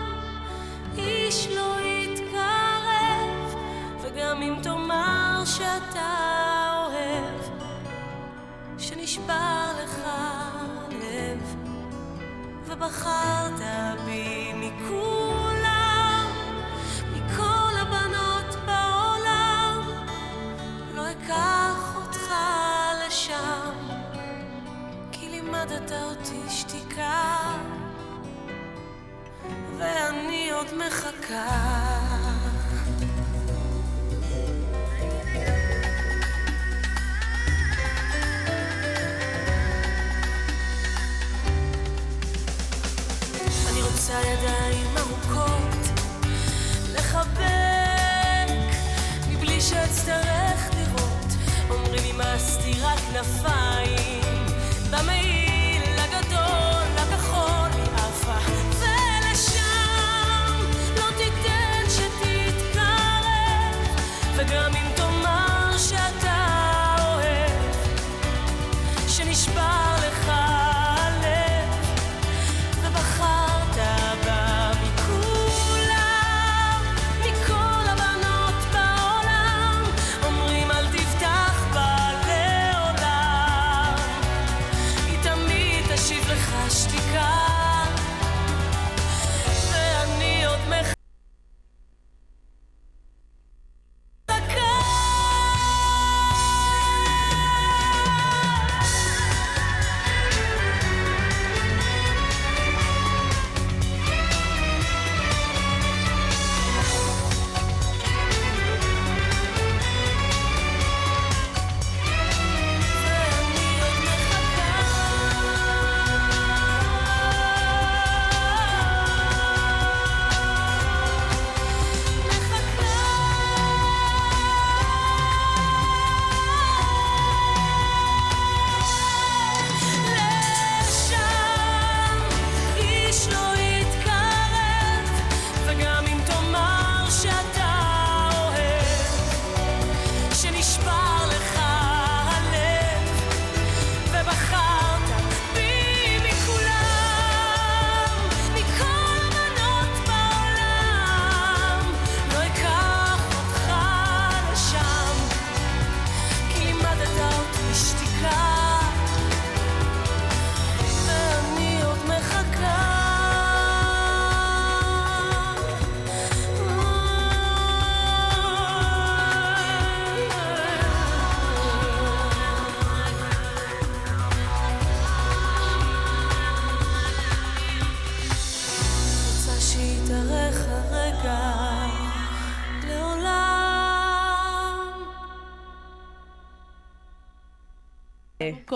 איש 0.99 1.49
לא 1.49 1.77
יתקרב 1.81 3.55
וגם 4.03 4.43
אם 4.43 4.55
תאמר 4.63 5.43
שאתה 5.45 6.11
אוהב 6.87 7.41
שנשבר 8.79 9.73
לך 9.85 9.99
הלב 10.05 11.57
ובחרת 12.67 13.61
בי 14.05 14.53
אותי 26.05 26.51
שתיקה, 26.51 27.53
ואני 29.79 30.51
עוד 30.51 30.67
מחכה. 30.75 31.79
אני 43.71 43.83
רוצה 43.83 44.13
ידיים 44.13 44.87
עמוקות 44.97 46.01
לחבק 46.95 47.49
מבלי 49.29 49.61
שאצטרך 49.61 50.71
לראות 50.75 51.33
אומרים 51.71 52.21
אמסתי 52.21 52.73
רק 52.83 52.99
כנפיים 52.99 54.08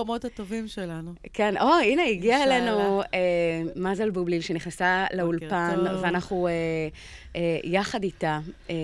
המקומות 0.02 0.24
הטובים 0.24 0.68
שלנו. 0.68 1.12
כן, 1.32 1.56
או, 1.56 1.68
הנה, 1.84 2.02
הגיע. 2.02 2.44
אלינו 2.44 3.02
אה, 3.02 3.08
מזל 3.76 4.10
בובליל, 4.10 4.40
שנכנסה 4.40 5.06
לאולפן. 5.12 5.84
ואנחנו 6.02 6.48
אה, 6.48 6.52
אה, 7.36 7.58
יחד 7.64 8.02
איתה. 8.02 8.40
אה, 8.70 8.74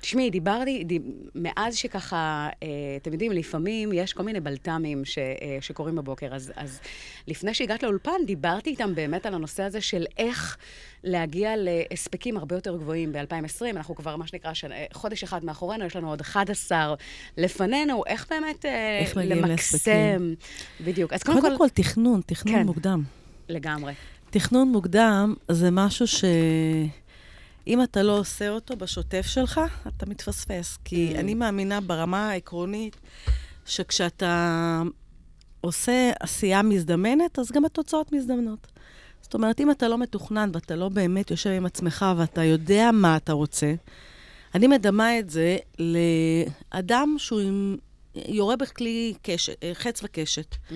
תשמעי, 0.00 0.30
דיברתי, 0.30 0.84
דיב, 0.84 1.02
מאז 1.34 1.76
שככה, 1.76 2.48
אה, 2.62 2.68
אתם 3.02 3.12
יודעים, 3.12 3.32
לפעמים 3.32 3.92
יש 3.92 4.12
כל 4.12 4.22
מיני 4.22 4.40
בלת"מים 4.40 5.04
ש, 5.04 5.18
אה, 5.18 5.58
שקורים 5.60 5.96
בבוקר, 5.96 6.34
אז, 6.34 6.52
אז 6.56 6.80
לפני 7.28 7.54
שהגעת 7.54 7.82
לאולפן, 7.82 8.26
דיברתי 8.26 8.70
איתם 8.70 8.94
באמת 8.94 9.26
על 9.26 9.34
הנושא 9.34 9.62
הזה 9.62 9.80
של 9.80 10.04
איך 10.18 10.56
להגיע 11.04 11.52
להספקים 11.56 12.36
הרבה 12.36 12.56
יותר 12.56 12.76
גבוהים 12.76 13.12
ב-2020. 13.12 13.70
אנחנו 13.70 13.94
כבר, 13.94 14.16
מה 14.16 14.26
שנקרא, 14.26 14.52
חודש 14.92 15.22
אחד 15.22 15.44
מאחורינו, 15.44 15.84
יש 15.84 15.96
לנו 15.96 16.08
עוד 16.08 16.20
11 16.20 16.94
לפנינו, 17.36 18.02
איך 18.06 18.26
באמת 18.30 18.64
אה, 18.64 18.98
איך 18.98 19.16
למקסם. 19.16 19.48
להספקים. 19.48 20.34
בדיוק. 20.80 21.12
אז 21.12 21.22
קודם, 21.22 21.40
קודם 21.40 21.58
כל, 21.58 21.68
תכנון, 21.68 22.20
תכנון 22.26 22.54
כן. 22.54 22.66
מוקדם. 22.66 23.02
לגמרי. 23.48 23.92
תכנון 24.30 24.68
מוקדם 24.68 25.34
זה 25.48 25.70
משהו 25.70 26.06
ש... 26.06 26.24
אם 27.66 27.82
אתה 27.82 28.02
לא 28.02 28.18
עושה 28.18 28.48
אותו 28.48 28.76
בשוטף 28.76 29.26
שלך, 29.26 29.60
אתה 29.88 30.06
מתפספס. 30.06 30.78
כי 30.84 31.12
Mm. 31.14 31.18
אני 31.18 31.34
מאמינה 31.34 31.80
ברמה 31.80 32.30
העקרונית 32.30 32.96
שכשאתה 33.66 34.82
עושה 35.60 36.10
עשייה 36.20 36.62
מזדמנת, 36.62 37.38
אז 37.38 37.52
גם 37.52 37.64
התוצאות 37.64 38.12
מזדמנות. 38.12 38.66
זאת 39.22 39.34
אומרת, 39.34 39.60
אם 39.60 39.70
אתה 39.70 39.88
לא 39.88 39.98
מתוכנן 39.98 40.50
ואתה 40.52 40.76
לא 40.76 40.88
באמת 40.88 41.30
יושב 41.30 41.50
עם 41.50 41.66
עצמך 41.66 42.04
ואתה 42.18 42.44
יודע 42.44 42.90
מה 42.92 43.16
אתה 43.16 43.32
רוצה, 43.32 43.74
אני 44.54 44.66
מדמה 44.66 45.18
את 45.18 45.30
זה 45.30 45.56
לאדם 45.78 47.14
שהוא 47.18 47.40
עם... 47.40 47.76
יורה 48.14 48.56
בכלי 48.56 49.14
קשת, 49.22 49.64
חץ 49.74 50.00
וקשת. 50.04 50.54
Mm. 50.70 50.72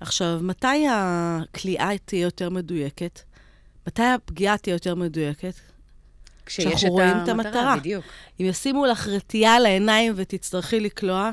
עכשיו, 0.00 0.38
מתי 0.42 0.86
הכליאה 0.90 1.90
תהיה 2.04 2.22
יותר 2.22 2.50
מדויקת? 2.50 3.20
מתי 3.86 4.02
הפגיעה 4.02 4.58
תהיה 4.58 4.74
יותר 4.74 4.94
מדויקת? 4.94 5.54
כשיש 6.50 6.84
את 6.84 6.90
רואים 6.90 7.16
את 7.22 7.28
המטרה. 7.28 7.76
בדיוק. 7.76 8.04
אם 8.40 8.46
ישימו 8.46 8.86
לך 8.86 9.08
רטייה 9.08 9.54
על 9.54 9.66
העיניים 9.66 10.12
ותצטרכי 10.16 10.80
לקלוע, 10.80 11.30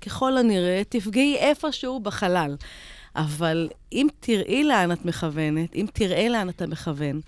ככל 0.00 0.36
הנראה 0.36 0.82
תפגעי 0.88 1.36
איפשהו 1.36 2.00
בחלל. 2.00 2.56
אבל 3.16 3.68
אם 3.92 4.06
תראי 4.20 4.64
לאן 4.64 4.92
את 4.92 5.04
מכוונת, 5.04 5.74
אם 5.74 5.86
תראה 5.92 6.28
לאן 6.28 6.48
אתה 6.48 6.66
מכוון, 6.66 7.20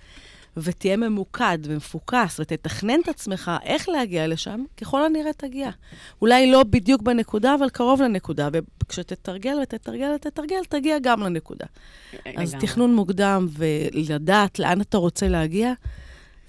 ותהיה 0.57 0.97
ממוקד 0.97 1.57
ומפוקס, 1.63 2.39
ותתכנן 2.39 2.99
את 3.03 3.07
עצמך 3.07 3.51
איך 3.63 3.89
להגיע 3.89 4.27
לשם, 4.27 4.63
ככל 4.81 5.05
הנראה 5.05 5.33
תגיע. 5.33 5.69
אולי 6.21 6.51
לא 6.51 6.63
בדיוק 6.63 7.01
בנקודה, 7.01 7.55
אבל 7.55 7.69
קרוב 7.69 8.01
לנקודה. 8.01 8.49
וכשתתרגל 8.83 9.57
ותתרגל 9.63 10.11
ותתרגל, 10.15 10.59
תגיע 10.69 10.99
גם 10.99 11.23
לנקודה. 11.23 11.65
אז 12.35 12.53
לגמרי. 12.53 12.67
תכנון 12.67 12.95
מוקדם 12.95 13.47
ולדעת 13.51 14.59
לאן 14.59 14.81
אתה 14.81 14.97
רוצה 14.97 15.27
להגיע, 15.27 15.73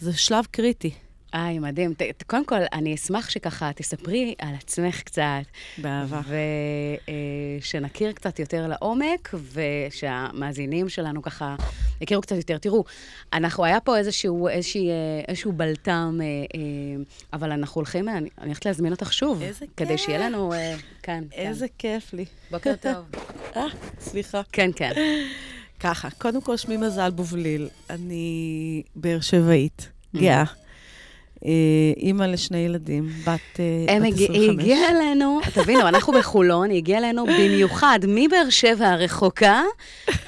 זה 0.00 0.12
שלב 0.12 0.46
קריטי. 0.50 0.90
היי, 1.32 1.58
מדהים. 1.58 1.94
ת, 1.94 2.02
ת, 2.02 2.22
קודם 2.22 2.44
כל, 2.44 2.60
אני 2.72 2.94
אשמח 2.94 3.30
שככה 3.30 3.70
תספרי 3.74 4.34
על 4.38 4.54
עצמך 4.54 5.02
קצת. 5.02 5.22
באהבה. 5.78 6.20
ושנכיר 7.58 8.12
קצת 8.12 8.38
יותר 8.38 8.66
לעומק, 8.66 9.34
ושהמאזינים 9.52 10.88
שלנו 10.88 11.22
ככה 11.22 11.56
יכירו 12.00 12.22
קצת 12.22 12.36
יותר. 12.36 12.58
תראו, 12.58 12.84
אנחנו, 13.32 13.64
היה 13.64 13.80
פה 13.80 13.98
איזשהו, 13.98 14.48
איזושהי, 14.48 14.90
אה, 14.90 14.94
איזשהו 15.28 15.52
בלטם, 15.52 16.18
אה, 16.20 16.26
אה, 16.26 17.02
אבל 17.32 17.52
אנחנו 17.52 17.78
הולכים, 17.78 18.08
אני 18.08 18.16
אני 18.18 18.30
הולכת 18.46 18.66
להזמין 18.66 18.92
אותך 18.92 19.12
שוב. 19.12 19.42
איזה 19.42 19.66
כדי 19.76 19.88
כיף. 19.88 20.00
שיהיה 20.00 20.18
לנו 20.18 20.52
אה, 20.52 20.74
כאן. 21.02 21.24
איזה 21.32 21.66
כיף 21.78 22.12
לי. 22.14 22.24
כאן. 22.26 22.34
בוקר 22.50 22.74
טוב. 22.92 23.20
אה, 23.56 23.66
סליחה. 24.00 24.42
כן, 24.52 24.70
כן. 24.76 24.92
ככה, 25.80 26.08
קודם 26.18 26.40
כל, 26.40 26.56
שמי 26.56 26.76
מזל 26.76 27.10
בובליל. 27.10 27.68
אני 27.90 28.82
באר 28.96 29.20
שבעית, 29.20 29.88
גאה. 30.16 30.44
אה, 31.44 31.50
אימא 31.96 32.24
לשני 32.24 32.58
ילדים, 32.58 33.08
בת 33.24 33.60
אה, 33.60 33.94
הם 33.94 34.02
בת 34.02 34.08
הגיע, 34.08 34.26
25. 34.26 34.36
היא 34.38 34.50
הגיעה 34.50 34.90
אלינו, 34.90 35.40
תבינו, 35.54 35.88
אנחנו 35.88 36.12
בחולון, 36.12 36.70
היא 36.70 36.76
הגיעה 36.76 36.98
אלינו 36.98 37.26
במיוחד 37.26 37.98
מבאר 38.08 38.50
שבע 38.50 38.88
הרחוקה, 38.88 39.62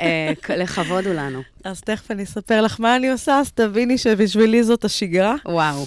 אה, 0.01 0.33
לכבוד 0.49 1.07
הוא 1.07 1.15
לנו. 1.15 1.43
אז 1.65 1.81
תכף 1.81 2.11
אני 2.11 2.23
אספר 2.23 2.63
לך 2.63 2.81
מה 2.81 2.97
אני 2.97 3.11
עושה, 3.11 3.39
אז 3.39 3.53
תביני 3.53 3.99
שבשבילי 3.99 4.65
זאת 4.65 4.85
השגרה. 4.85 5.35
וואו. 5.47 5.87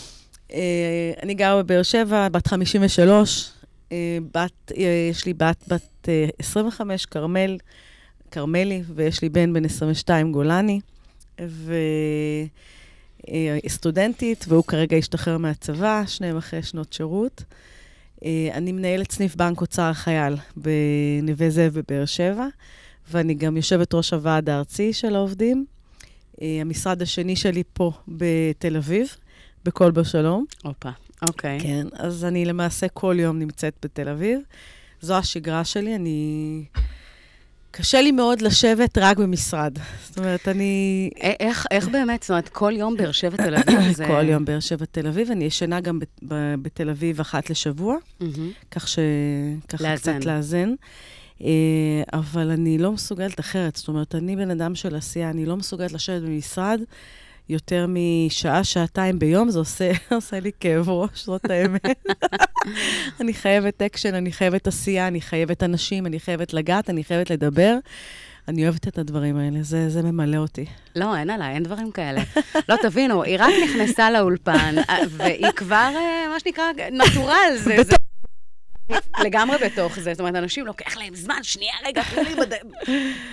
אה, 0.53 1.11
אני 1.23 1.33
גרה 1.33 1.63
בבאר 1.63 1.83
שבע, 1.83 2.29
בת 2.29 2.47
53. 2.47 3.51
אה, 3.91 4.17
בת, 4.33 4.71
יש 5.11 5.25
לי 5.25 5.33
בת 5.33 5.63
בת 5.67 6.09
אה, 6.09 6.25
25, 6.39 7.05
כרמל, 7.05 7.57
כרמלי, 8.33 8.83
ויש 8.95 9.21
לי 9.21 9.29
בן 9.29 9.53
בן 9.53 9.65
22, 9.65 10.31
גולני. 10.31 10.79
וסטודנטית, 13.65 14.45
והוא 14.47 14.63
כרגע 14.63 14.97
השתחרר 14.97 15.37
מהצבא, 15.37 16.03
שניהם 16.07 16.37
אחרי 16.37 16.63
שנות 16.63 16.93
שירות. 16.93 17.43
אה, 18.25 18.49
אני 18.53 18.71
מנהלת 18.71 19.11
סניף 19.11 19.35
בנק 19.35 19.61
אוצר 19.61 19.83
החייל 19.83 20.35
בנווה 20.57 21.49
זאב 21.49 21.73
בבאר 21.73 22.05
שבע, 22.05 22.47
ואני 23.11 23.33
גם 23.33 23.57
יושבת 23.57 23.93
ראש 23.93 24.13
הוועד 24.13 24.49
הארצי 24.49 24.93
של 24.93 25.15
העובדים. 25.15 25.65
אה, 26.41 26.57
המשרד 26.61 27.01
השני 27.01 27.35
שלי 27.35 27.63
פה 27.73 27.91
בתל 28.07 28.77
אביב, 28.77 29.15
בקול 29.65 29.91
בשלום. 29.91 30.45
הופה, 30.63 30.89
אוקיי. 31.21 31.59
כן, 31.59 31.87
אז 31.93 32.25
אני 32.25 32.45
למעשה 32.45 32.87
כל 32.87 33.15
יום 33.19 33.39
נמצאת 33.39 33.73
בתל 33.83 34.09
אביב. 34.09 34.39
זו 35.01 35.17
השגרה 35.17 35.65
שלי, 35.65 35.95
אני... 35.95 36.63
קשה 37.75 38.01
לי 38.01 38.11
מאוד 38.11 38.41
לשבת 38.41 38.97
רק 38.97 39.17
במשרד. 39.17 39.77
זאת 40.07 40.17
אומרת, 40.17 40.47
אני... 40.47 41.09
איך, 41.39 41.65
איך 41.71 41.87
באמת, 41.87 42.23
זאת 42.23 42.29
אומרת, 42.29 42.49
כל 42.49 42.73
יום 42.75 42.97
באר 42.97 43.11
שבע 43.11 43.37
תל 43.37 43.55
אביב 43.55 43.91
זה... 43.97 44.05
כל 44.05 44.29
יום 44.29 44.45
באר 44.45 44.59
שבע 44.59 44.85
תל 44.91 45.07
אביב, 45.07 45.31
אני 45.31 45.45
ישנה 45.45 45.81
גם 45.81 45.99
בתל 46.61 46.89
אביב 46.89 47.19
אחת 47.19 47.49
לשבוע. 47.49 47.95
כך 48.71 48.87
ש... 48.87 48.99
ככה 49.69 49.83
לאזן. 49.83 50.19
קצת 50.19 50.25
לאזן. 50.25 50.73
אה, 51.41 51.49
אבל 52.13 52.49
אני 52.49 52.77
לא 52.77 52.91
מסוגלת 52.91 53.39
אחרת. 53.39 53.75
זאת 53.75 53.87
אומרת, 53.87 54.15
אני 54.15 54.35
בן 54.35 54.51
אדם 54.51 54.75
של 54.75 54.95
עשייה, 54.95 55.29
אני 55.29 55.45
לא 55.45 55.57
מסוגלת 55.57 55.91
לשבת 55.91 56.21
במשרד 56.21 56.79
יותר 57.49 57.85
משעה, 57.89 58.63
שעתיים 58.63 59.19
ביום, 59.19 59.49
זה 59.49 59.59
עושה, 59.59 59.91
עושה 60.15 60.39
לי 60.39 60.51
כאב 60.59 60.89
ראש, 60.89 61.25
זאת 61.25 61.49
האמת. 61.49 62.05
אני 63.21 63.33
חייבת 63.33 63.81
אקשן, 63.81 64.15
אני 64.15 64.31
חייבת 64.31 64.67
עשייה, 64.67 65.07
אני 65.07 65.21
חייבת 65.21 65.63
אנשים, 65.63 66.05
אני 66.05 66.19
חייבת 66.19 66.53
לגעת, 66.53 66.89
אני 66.89 67.03
חייבת 67.03 67.29
לדבר. 67.29 67.77
אני 68.47 68.63
אוהבת 68.63 68.87
את 68.87 68.97
הדברים 68.97 69.37
האלה, 69.37 69.59
זה, 69.61 69.89
זה 69.89 70.01
ממלא 70.01 70.37
אותי. 70.37 70.65
לא, 70.95 71.17
אין 71.17 71.29
עליי, 71.29 71.53
אין 71.53 71.63
דברים 71.63 71.91
כאלה. 71.91 72.21
לא, 72.69 72.75
תבינו, 72.81 73.23
היא 73.23 73.37
רק 73.39 73.53
נכנסה 73.63 74.11
לאולפן, 74.11 74.75
אה, 74.89 74.97
והיא 75.09 75.51
כבר, 75.55 75.91
אה, 75.95 76.27
מה 76.33 76.39
שנקרא, 76.39 76.63
נטורל. 76.91 77.53
זה, 77.55 77.77
זה... 77.83 77.95
לגמרי 79.23 79.57
בתוך 79.65 79.99
זה. 79.99 80.13
זאת 80.13 80.19
אומרת, 80.19 80.35
אנשים 80.35 80.65
לוקח 80.65 80.97
להם 80.97 81.15
זמן, 81.15 81.39
שנייה, 81.43 81.73
רגע, 81.85 82.01
תנו 82.03 82.23
לי 82.23 82.35
בד... 82.35 82.53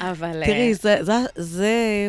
אבל... 0.00 0.42
אה, 0.42 0.46
תראי, 0.46 0.74
זה, 0.74 0.96
זה, 1.00 1.12
זה, 1.36 2.08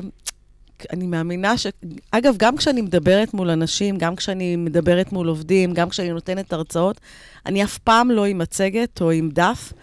אני 0.93 1.07
מאמינה 1.07 1.57
ש... 1.57 1.67
אגב, 2.11 2.35
גם 2.37 2.57
כשאני 2.57 2.81
מדברת 2.81 3.33
מול 3.33 3.49
אנשים, 3.49 3.97
גם 3.97 4.15
כשאני 4.15 4.55
מדברת 4.55 5.11
מול 5.11 5.27
עובדים, 5.27 5.73
גם 5.73 5.89
כשאני 5.89 6.09
נותנת 6.09 6.53
הרצאות, 6.53 7.01
אני 7.45 7.63
אף 7.63 7.77
פעם 7.77 8.11
לא 8.11 8.25
עם 8.25 8.37
מצגת 8.37 9.01
או 9.01 9.11
עם 9.11 9.29
דף, 9.33 9.73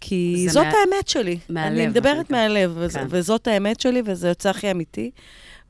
כי 0.00 0.46
זאת 0.50 0.64
מה- 0.66 0.72
האמת 0.92 1.08
שלי. 1.08 1.38
מהלב, 1.48 1.78
אני 1.78 1.86
מדברת 1.86 2.26
שנקרא. 2.26 2.36
מהלב, 2.48 2.78
כן. 2.92 3.06
וזאת 3.08 3.46
האמת 3.48 3.80
שלי, 3.80 4.02
וזה 4.04 4.28
יוצא 4.28 4.50
הכי 4.50 4.70
אמיתי. 4.70 5.10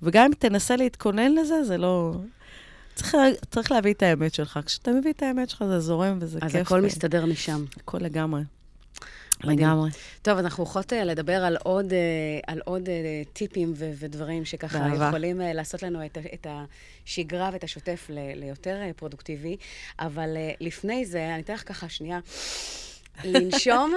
וגם 0.03 0.25
אם 0.25 0.33
תנסה 0.39 0.77
להתכונן 0.77 1.35
לזה, 1.35 1.65
זה 1.65 1.79
לא... 1.79 2.15
צריך, 2.95 3.17
צריך 3.51 3.73
להביא 3.73 3.93
את 3.93 4.03
האמת 4.03 4.35
שלך. 4.35 4.61
כשאתה 4.67 4.91
מביא 4.91 5.13
את 5.13 5.23
האמת 5.23 5.51
שלך, 5.51 5.65
זה 5.69 5.81
זורם 5.81 6.19
וזה 6.21 6.39
אז 6.43 6.53
כיף. 6.53 6.61
הכל 6.67 6.81
ו- 6.83 6.87
מסתדר 6.87 7.27
משם. 7.27 7.65
הכל 7.77 7.99
לגמרי. 8.01 8.41
לגמרי. 9.45 9.91
טוב, 10.23 10.39
אנחנו 10.39 10.65
הולכות 10.65 10.93
אה, 10.93 11.05
לדבר 11.05 11.45
על 11.45 11.57
עוד, 11.63 11.93
אה, 11.93 11.99
על 12.47 12.61
עוד 12.65 12.89
אה, 12.89 12.95
טיפים 13.33 13.73
ו- 13.77 13.91
ודברים 13.99 14.45
שככה 14.45 14.79
באהבה. 14.79 15.09
יכולים 15.09 15.41
לעשות 15.41 15.83
לנו 15.83 16.05
את, 16.07 16.19
את 16.35 16.47
השגרה 17.07 17.51
ואת 17.53 17.65
השוטף 17.65 18.07
ל- 18.11 18.33
ליותר 18.41 18.81
פרודוקטיבי. 18.97 19.57
אבל 19.99 20.29
לפני 20.61 21.05
זה, 21.07 21.35
אני 21.35 21.43
אתן 21.43 21.55
לך 21.55 21.69
ככה 21.69 21.89
שנייה 21.89 22.19
לנשום, 23.25 23.95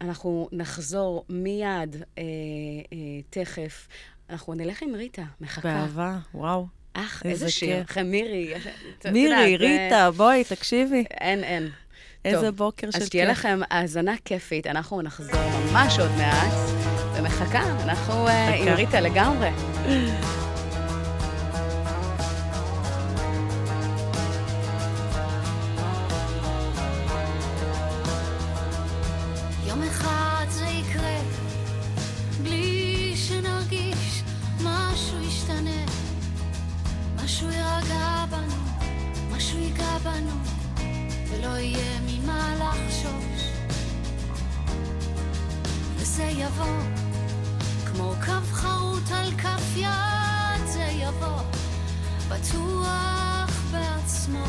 ואנחנו 0.00 0.48
נחזור 0.52 1.24
מיד, 1.28 1.96
תכף. 3.30 3.88
אנחנו 4.30 4.54
נלך 4.54 4.82
עם 4.82 4.94
ריטה, 4.94 5.22
מחכה. 5.40 5.68
באהבה, 5.68 6.18
וואו. 6.34 6.66
אך, 6.92 7.22
איזה 7.24 7.44
איזה 7.44 7.54
שיר. 7.56 7.84
מירי. 8.04 8.54
מירי, 9.12 9.56
ריטה, 9.56 10.10
בואי, 10.16 10.44
תקשיבי. 10.44 11.04
אין, 11.10 11.44
אין. 11.44 11.68
איזה 12.26 12.52
בוקר 12.52 12.86
של 12.86 12.92
כיף. 12.92 13.02
אז 13.02 13.08
תהיה 13.08 13.24
לכם 13.24 13.60
האזנה 13.70 14.14
כיפית, 14.24 14.66
אנחנו 14.66 15.02
נחזור 15.02 15.40
ממש 15.72 15.98
עוד 15.98 16.10
מעט, 16.16 16.52
ומחכה, 17.16 17.62
אנחנו 17.84 18.28
אה, 18.28 18.54
עם 18.54 18.68
ריטה 18.68 19.00
לגמרי. 19.00 19.50
משהו 37.36 37.50
יירגע 37.50 38.24
בנו, 38.30 38.56
משהו 39.30 39.58
ייגע 39.58 39.98
בנו, 39.98 40.32
ולא 41.28 41.48
יהיה 41.48 42.00
ממה 42.46 42.72
לחשוש. 42.74 43.50
וזה 45.96 46.22
יבוא, 46.22 46.78
כמו 47.86 48.12
קו 48.26 48.32
חרוט 48.52 49.10
על 49.10 49.30
כף 49.38 49.76
יד, 49.76 50.66
זה 50.66 50.88
יבוא, 50.92 51.40
בטוח 52.28 53.62
בעצמו. 53.72 54.44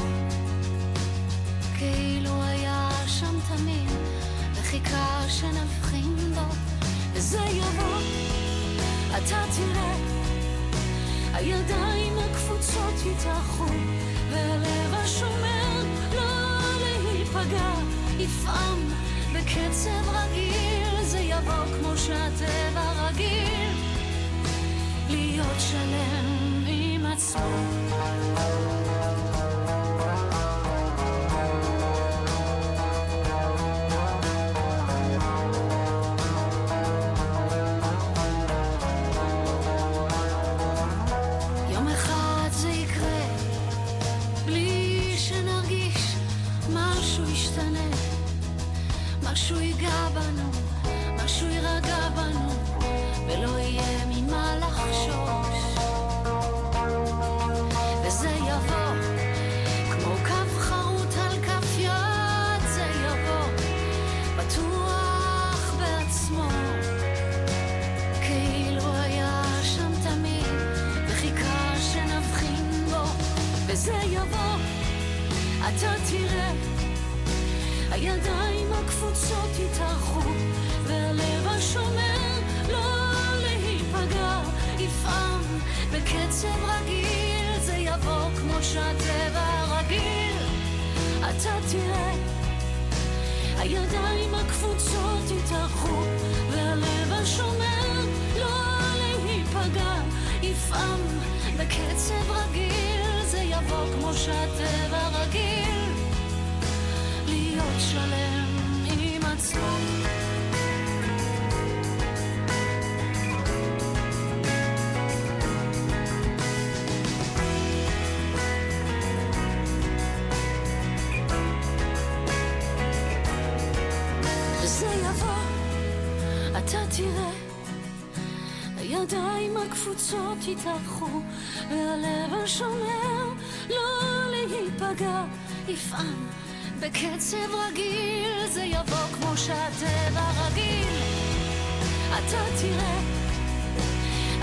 כאילו 1.77 2.43
היה 2.43 2.89
שם 3.07 3.35
תמיד, 3.47 3.89
וחיכה 4.53 5.21
שנבחין 5.29 6.15
בו, 6.35 6.55
וזה 7.13 7.41
יבוא, 7.51 8.01
אתה 9.17 9.43
תראה, 9.55 9.95
הידיים 11.33 12.13
הקפוצות 12.17 12.93
יתאחו, 13.05 13.65
והלב 14.31 14.93
השומר 14.93 15.66
להיפגע, 17.33 17.73
יפעם 18.17 18.79
בקצב 19.33 20.09
רגיל, 20.09 21.03
זה 21.03 21.19
יבוא 21.19 21.65
כמו 21.79 21.97
שהטבע 21.97 23.07
רגיל, 23.07 23.75
להיות 25.09 25.59
שלם 25.59 26.63
עם 26.67 27.05
עצמו. 27.05 27.49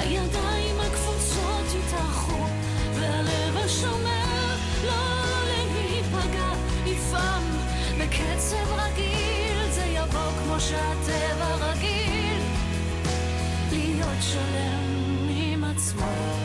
הידיים 0.05 0.80
הקפוצות 0.80 1.66
יתארחו, 1.78 2.46
והלב 2.94 3.57
השומר 3.57 4.57
לא 4.86 5.44
להיפגע, 5.46 6.52
יפעם 6.86 7.42
בקצב 7.98 8.72
רגיל, 8.72 9.70
זה 9.70 9.84
יבוא 9.84 10.30
כמו 10.44 10.61
שהטבע 10.61 11.55
רגיל, 11.55 12.42
להיות 13.72 14.22
שלם 14.22 15.28
עם 15.28 15.64
עצמו. 15.64 16.43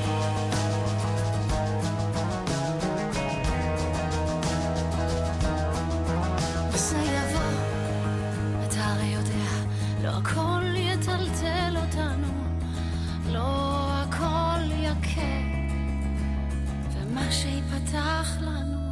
שיפתח 17.90 18.38
לנו 18.42 18.92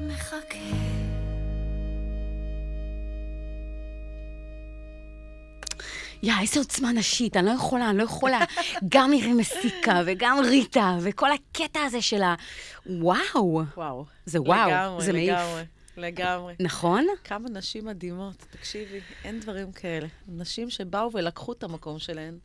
מחכה. 0.00 0.58
יא, 6.22 6.32
איזה 6.40 6.60
עוצמה 6.60 6.92
נשית, 6.92 7.36
אני 7.36 7.46
לא 7.46 7.50
יכולה, 7.50 7.90
אני 7.90 7.98
לא 7.98 8.02
יכולה. 8.02 8.40
גם 8.88 9.10
מירי 9.10 9.32
מסיקה 9.32 10.02
וגם 10.06 10.38
ריטה, 10.44 10.98
וכל 11.02 11.28
הקטע 11.32 11.80
הזה 11.80 12.02
של 12.02 12.22
ה... 12.22 12.34
וואו. 12.86 13.62
וואו. 13.76 14.04
זה 14.26 14.40
וואו, 14.40 14.70
לגמרי, 14.70 15.04
זה 15.04 15.12
מעיף. 15.12 15.30
לגמרי, 15.30 15.64
לגמרי. 15.96 16.54
נכון? 16.60 17.06
כמה 17.24 17.48
נשים 17.48 17.84
מדהימות, 17.84 18.46
תקשיבי, 18.50 19.00
אין 19.24 19.40
דברים 19.40 19.72
כאלה. 19.72 20.06
נשים 20.28 20.70
שבאו 20.70 21.12
ולקחו 21.12 21.52
את 21.52 21.62
המקום 21.62 21.98
שלהן. 21.98 22.38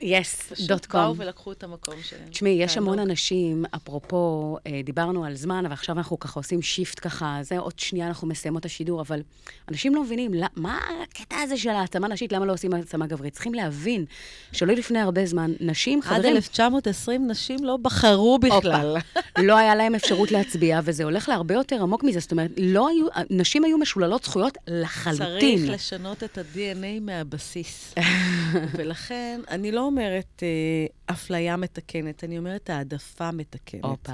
yes, 0.00 0.42
פשוט 0.52 0.68
dot 0.68 0.86
באו 0.92 1.06
com. 1.08 1.20
ולקחו 1.20 1.52
את 1.52 1.64
המקום 1.64 1.94
שלהן. 2.02 2.28
תשמעי, 2.30 2.52
יש 2.52 2.74
תענוג. 2.74 2.88
המון 2.92 3.08
אנשים, 3.10 3.64
אפרופו, 3.76 4.56
אה, 4.66 4.80
דיברנו 4.84 5.24
על 5.24 5.34
זמן, 5.36 5.64
ועכשיו 5.70 5.96
אנחנו 5.98 6.18
ככה 6.18 6.40
עושים 6.40 6.62
shift 6.62 7.00
ככה, 7.06 7.38
זה 7.42 7.58
עוד 7.58 7.78
שנייה 7.78 8.06
אנחנו 8.06 8.28
מסיימות 8.28 8.60
את 8.60 8.66
השידור, 8.66 9.00
אבל 9.00 9.22
אנשים 9.68 9.94
לא 9.94 10.02
מבינים, 10.02 10.34
למה- 10.34 10.46
מה 10.56 10.78
הקטע 11.02 11.36
הזה 11.36 11.56
של 11.56 11.68
העצמה 11.70 12.08
נשית, 12.08 12.32
למה 12.32 12.46
לא 12.46 12.52
עושים 12.52 12.74
העצמה 12.74 13.06
גברית? 13.06 13.32
צריכים 13.32 13.54
להבין 13.54 14.04
שלא 14.52 14.72
לפני 14.74 14.98
הרבה 14.98 15.26
זמן, 15.26 15.52
נשים, 15.60 15.98
עד 15.98 16.04
חברים, 16.04 16.36
1920 16.36 17.30
נשים 17.30 17.64
לא 17.64 17.76
בחרו 17.82 18.38
בכלל. 18.38 18.96
לא 19.38 19.56
היה 19.56 19.74
להם 19.74 19.94
אפשרות 19.94 20.30
להצביע, 20.32 20.80
וזה 20.84 21.04
הולך 21.04 21.28
להרבה 21.28 21.54
יותר 21.54 21.82
עמוק 21.82 22.04
מזה. 22.04 22.20
זאת 22.20 22.30
אומרת, 22.32 22.50
לא 22.58 22.88
היו, 22.88 23.06
נשים 23.30 23.64
היו 23.64 23.78
משוללות 23.78 24.24
זכויות 24.24 24.58
לחלוטין. 24.68 25.58
צריך 25.58 25.70
לשנות 25.70 26.24
את 26.24 26.38
ה-DNA 26.38 27.00
מהבסיס. 27.00 27.94
ולכן, 28.76 29.40
אני 29.50 29.72
לא 29.72 29.87
אומרת 29.88 30.42
אה, 30.42 31.14
אפליה 31.14 31.56
מתקנת, 31.56 32.24
אני 32.24 32.38
אומרת 32.38 32.70
העדפה 32.70 33.30
מתקנת. 33.30 33.84
הופה. 33.84 34.12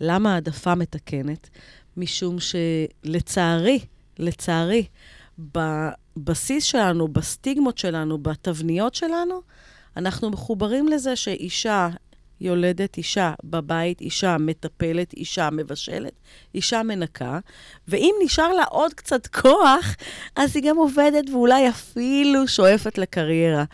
למה 0.00 0.34
העדפה 0.34 0.74
מתקנת? 0.74 1.48
משום 1.96 2.36
שלצערי, 2.40 3.78
לצערי, 4.18 4.86
בבסיס 5.38 6.64
שלנו, 6.64 7.08
בסטיגמות 7.08 7.78
שלנו, 7.78 8.18
בתבניות 8.18 8.94
שלנו, 8.94 9.40
אנחנו 9.96 10.30
מחוברים 10.30 10.88
לזה 10.88 11.16
שאישה 11.16 11.88
יולדת, 12.40 12.96
אישה 12.96 13.32
בבית, 13.44 14.00
אישה 14.00 14.36
מטפלת, 14.38 15.12
אישה 15.12 15.48
מבשלת, 15.52 16.12
אישה 16.54 16.82
מנקה, 16.82 17.38
ואם 17.88 18.14
נשאר 18.24 18.52
לה 18.52 18.64
עוד 18.64 18.94
קצת 18.94 19.26
כוח, 19.26 19.96
אז 20.36 20.56
היא 20.56 20.64
גם 20.64 20.76
עובדת 20.76 21.30
ואולי 21.30 21.68
אפילו 21.68 22.48
שואפת 22.48 22.98
לקריירה. 22.98 23.64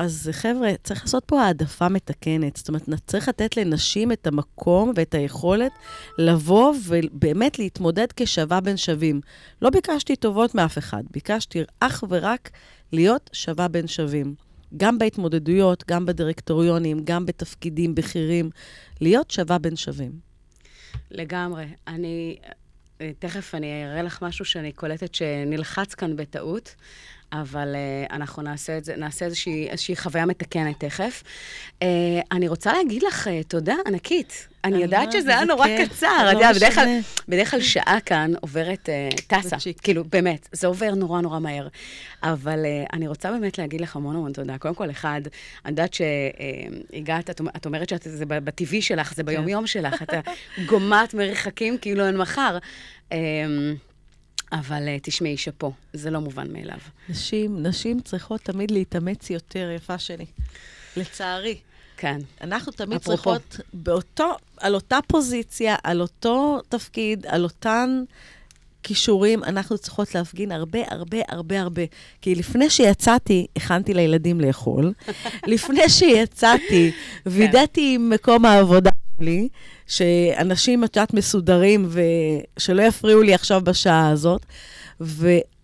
אז 0.00 0.30
חבר'ה, 0.32 0.70
צריך 0.82 1.02
לעשות 1.02 1.24
פה 1.24 1.42
העדפה 1.42 1.88
מתקנת. 1.88 2.56
זאת 2.56 2.68
אומרת, 2.68 2.82
צריך 3.06 3.28
לתת 3.28 3.56
לנשים 3.56 4.12
את 4.12 4.26
המקום 4.26 4.92
ואת 4.96 5.14
היכולת 5.14 5.72
לבוא 6.18 6.74
ובאמת 6.84 7.58
להתמודד 7.58 8.06
כשווה 8.16 8.60
בין 8.60 8.76
שווים. 8.76 9.20
לא 9.62 9.70
ביקשתי 9.70 10.16
טובות 10.16 10.54
מאף 10.54 10.78
אחד, 10.78 11.02
ביקשתי 11.10 11.62
אך 11.80 12.04
ורק 12.08 12.50
להיות 12.92 13.30
שווה 13.32 13.68
בין 13.68 13.86
שווים. 13.86 14.34
גם 14.76 14.98
בהתמודדויות, 14.98 15.84
גם 15.88 16.06
בדירקטוריונים, 16.06 17.00
גם 17.04 17.26
בתפקידים 17.26 17.94
בכירים, 17.94 18.50
להיות 19.00 19.30
שווה 19.30 19.58
בין 19.58 19.76
שווים. 19.76 20.12
לגמרי. 21.10 21.66
אני, 21.88 22.38
אה, 23.00 23.10
תכף 23.18 23.54
אני 23.54 23.84
אראה 23.84 24.02
לך 24.02 24.22
משהו 24.22 24.44
שאני 24.44 24.72
קולטת 24.72 25.14
שנלחץ 25.14 25.94
כאן 25.94 26.16
בטעות. 26.16 26.74
אבל 27.32 27.74
uh, 27.74 28.12
אנחנו 28.12 28.42
נעשה, 28.42 28.78
את 28.78 28.84
זה, 28.84 28.96
נעשה 28.96 29.24
איזושהי, 29.24 29.68
איזושהי 29.68 29.96
חוויה 29.96 30.26
מתקנת 30.26 30.84
תכף. 30.84 31.22
Uh, 31.68 31.84
אני 32.32 32.48
רוצה 32.48 32.72
להגיד 32.72 33.02
לך 33.02 33.26
uh, 33.26 33.30
תודה 33.48 33.74
ענקית. 33.86 34.48
אני 34.64 34.82
יודעת 34.82 35.02
יודעת, 35.02 35.22
שזה 35.22 35.30
היה 35.30 35.44
נורא 35.44 35.66
כיף. 35.66 35.92
קצר. 35.92 36.06
לא 36.24 36.30
אתה 36.30 36.36
יודע, 36.36 36.52
בדרך. 36.52 36.78
בדרך 37.28 37.50
כלל 37.50 37.60
שעה 37.60 37.98
כאן 38.06 38.32
עוברת 38.40 38.88
טסה. 39.26 39.56
כאילו, 39.82 40.04
באמת, 40.04 40.48
זה 40.52 40.66
עובר 40.66 40.94
נורא 40.94 41.20
נורא 41.20 41.38
מהר. 41.38 41.68
אבל 42.22 42.66
אני 42.92 43.08
רוצה 43.08 43.30
באמת 43.30 43.58
להגיד 43.58 43.80
לך 43.80 43.96
המון 43.96 44.16
המון 44.16 44.32
תודה. 44.32 44.58
קודם 44.58 44.74
כל, 44.74 44.90
אחד, 44.90 45.20
אני 45.64 45.70
יודעת 45.70 45.94
שהגעת, 45.94 47.30
את, 47.30 47.40
את 47.56 47.66
אומרת 47.66 47.88
שזה 48.04 48.26
בטבעי 48.26 48.82
שלך, 48.82 49.14
זה 49.14 49.22
ביומיום 49.22 49.66
שלך, 49.66 50.02
אתה 50.02 50.20
גומעת 50.66 51.14
מרחקים 51.14 51.78
כאילו 51.78 52.06
אין 52.06 52.16
מחר. 52.16 52.58
אבל 54.52 54.86
uh, 54.86 55.00
תשמעי, 55.02 55.36
שאפו, 55.36 55.72
זה 55.92 56.10
לא 56.10 56.20
מובן 56.20 56.52
מאליו. 56.52 56.78
נשים, 57.08 57.62
נשים 57.62 58.00
צריכות 58.00 58.40
תמיד 58.40 58.70
להתאמץ 58.70 59.30
יותר, 59.30 59.70
יפה 59.76 59.98
שלי. 59.98 60.26
לצערי. 60.96 61.58
כן. 61.96 62.18
אנחנו 62.40 62.72
תמיד 62.72 62.96
אפרופו. 63.00 63.16
צריכות 63.16 63.60
באותו, 63.72 64.36
על 64.56 64.74
אותה 64.74 64.98
פוזיציה, 65.06 65.76
על 65.84 66.00
אותו 66.00 66.60
תפקיד, 66.68 67.26
על 67.26 67.44
אותן 67.44 68.02
כישורים, 68.82 69.44
אנחנו 69.44 69.78
צריכות 69.78 70.14
להפגין 70.14 70.52
הרבה, 70.52 70.78
הרבה, 70.88 71.18
הרבה, 71.28 71.60
הרבה. 71.60 71.82
כי 72.22 72.34
לפני 72.34 72.70
שיצאתי, 72.70 73.46
הכנתי 73.56 73.94
לילדים 73.94 74.40
לאכול. 74.40 74.92
לפני 75.46 75.88
שיצאתי, 75.88 76.92
וידאתי 77.26 77.94
עם 77.94 78.10
מקום 78.10 78.44
העבודה 78.44 78.90
שלי, 79.20 79.48
שאנשים, 79.86 80.84
את 80.84 80.96
יודעת, 80.96 81.14
מסודרים, 81.14 81.88
ושלא 82.56 82.82
יפריעו 82.82 83.22
לי 83.22 83.34
עכשיו 83.34 83.60
בשעה 83.64 84.08
הזאת. 84.10 84.46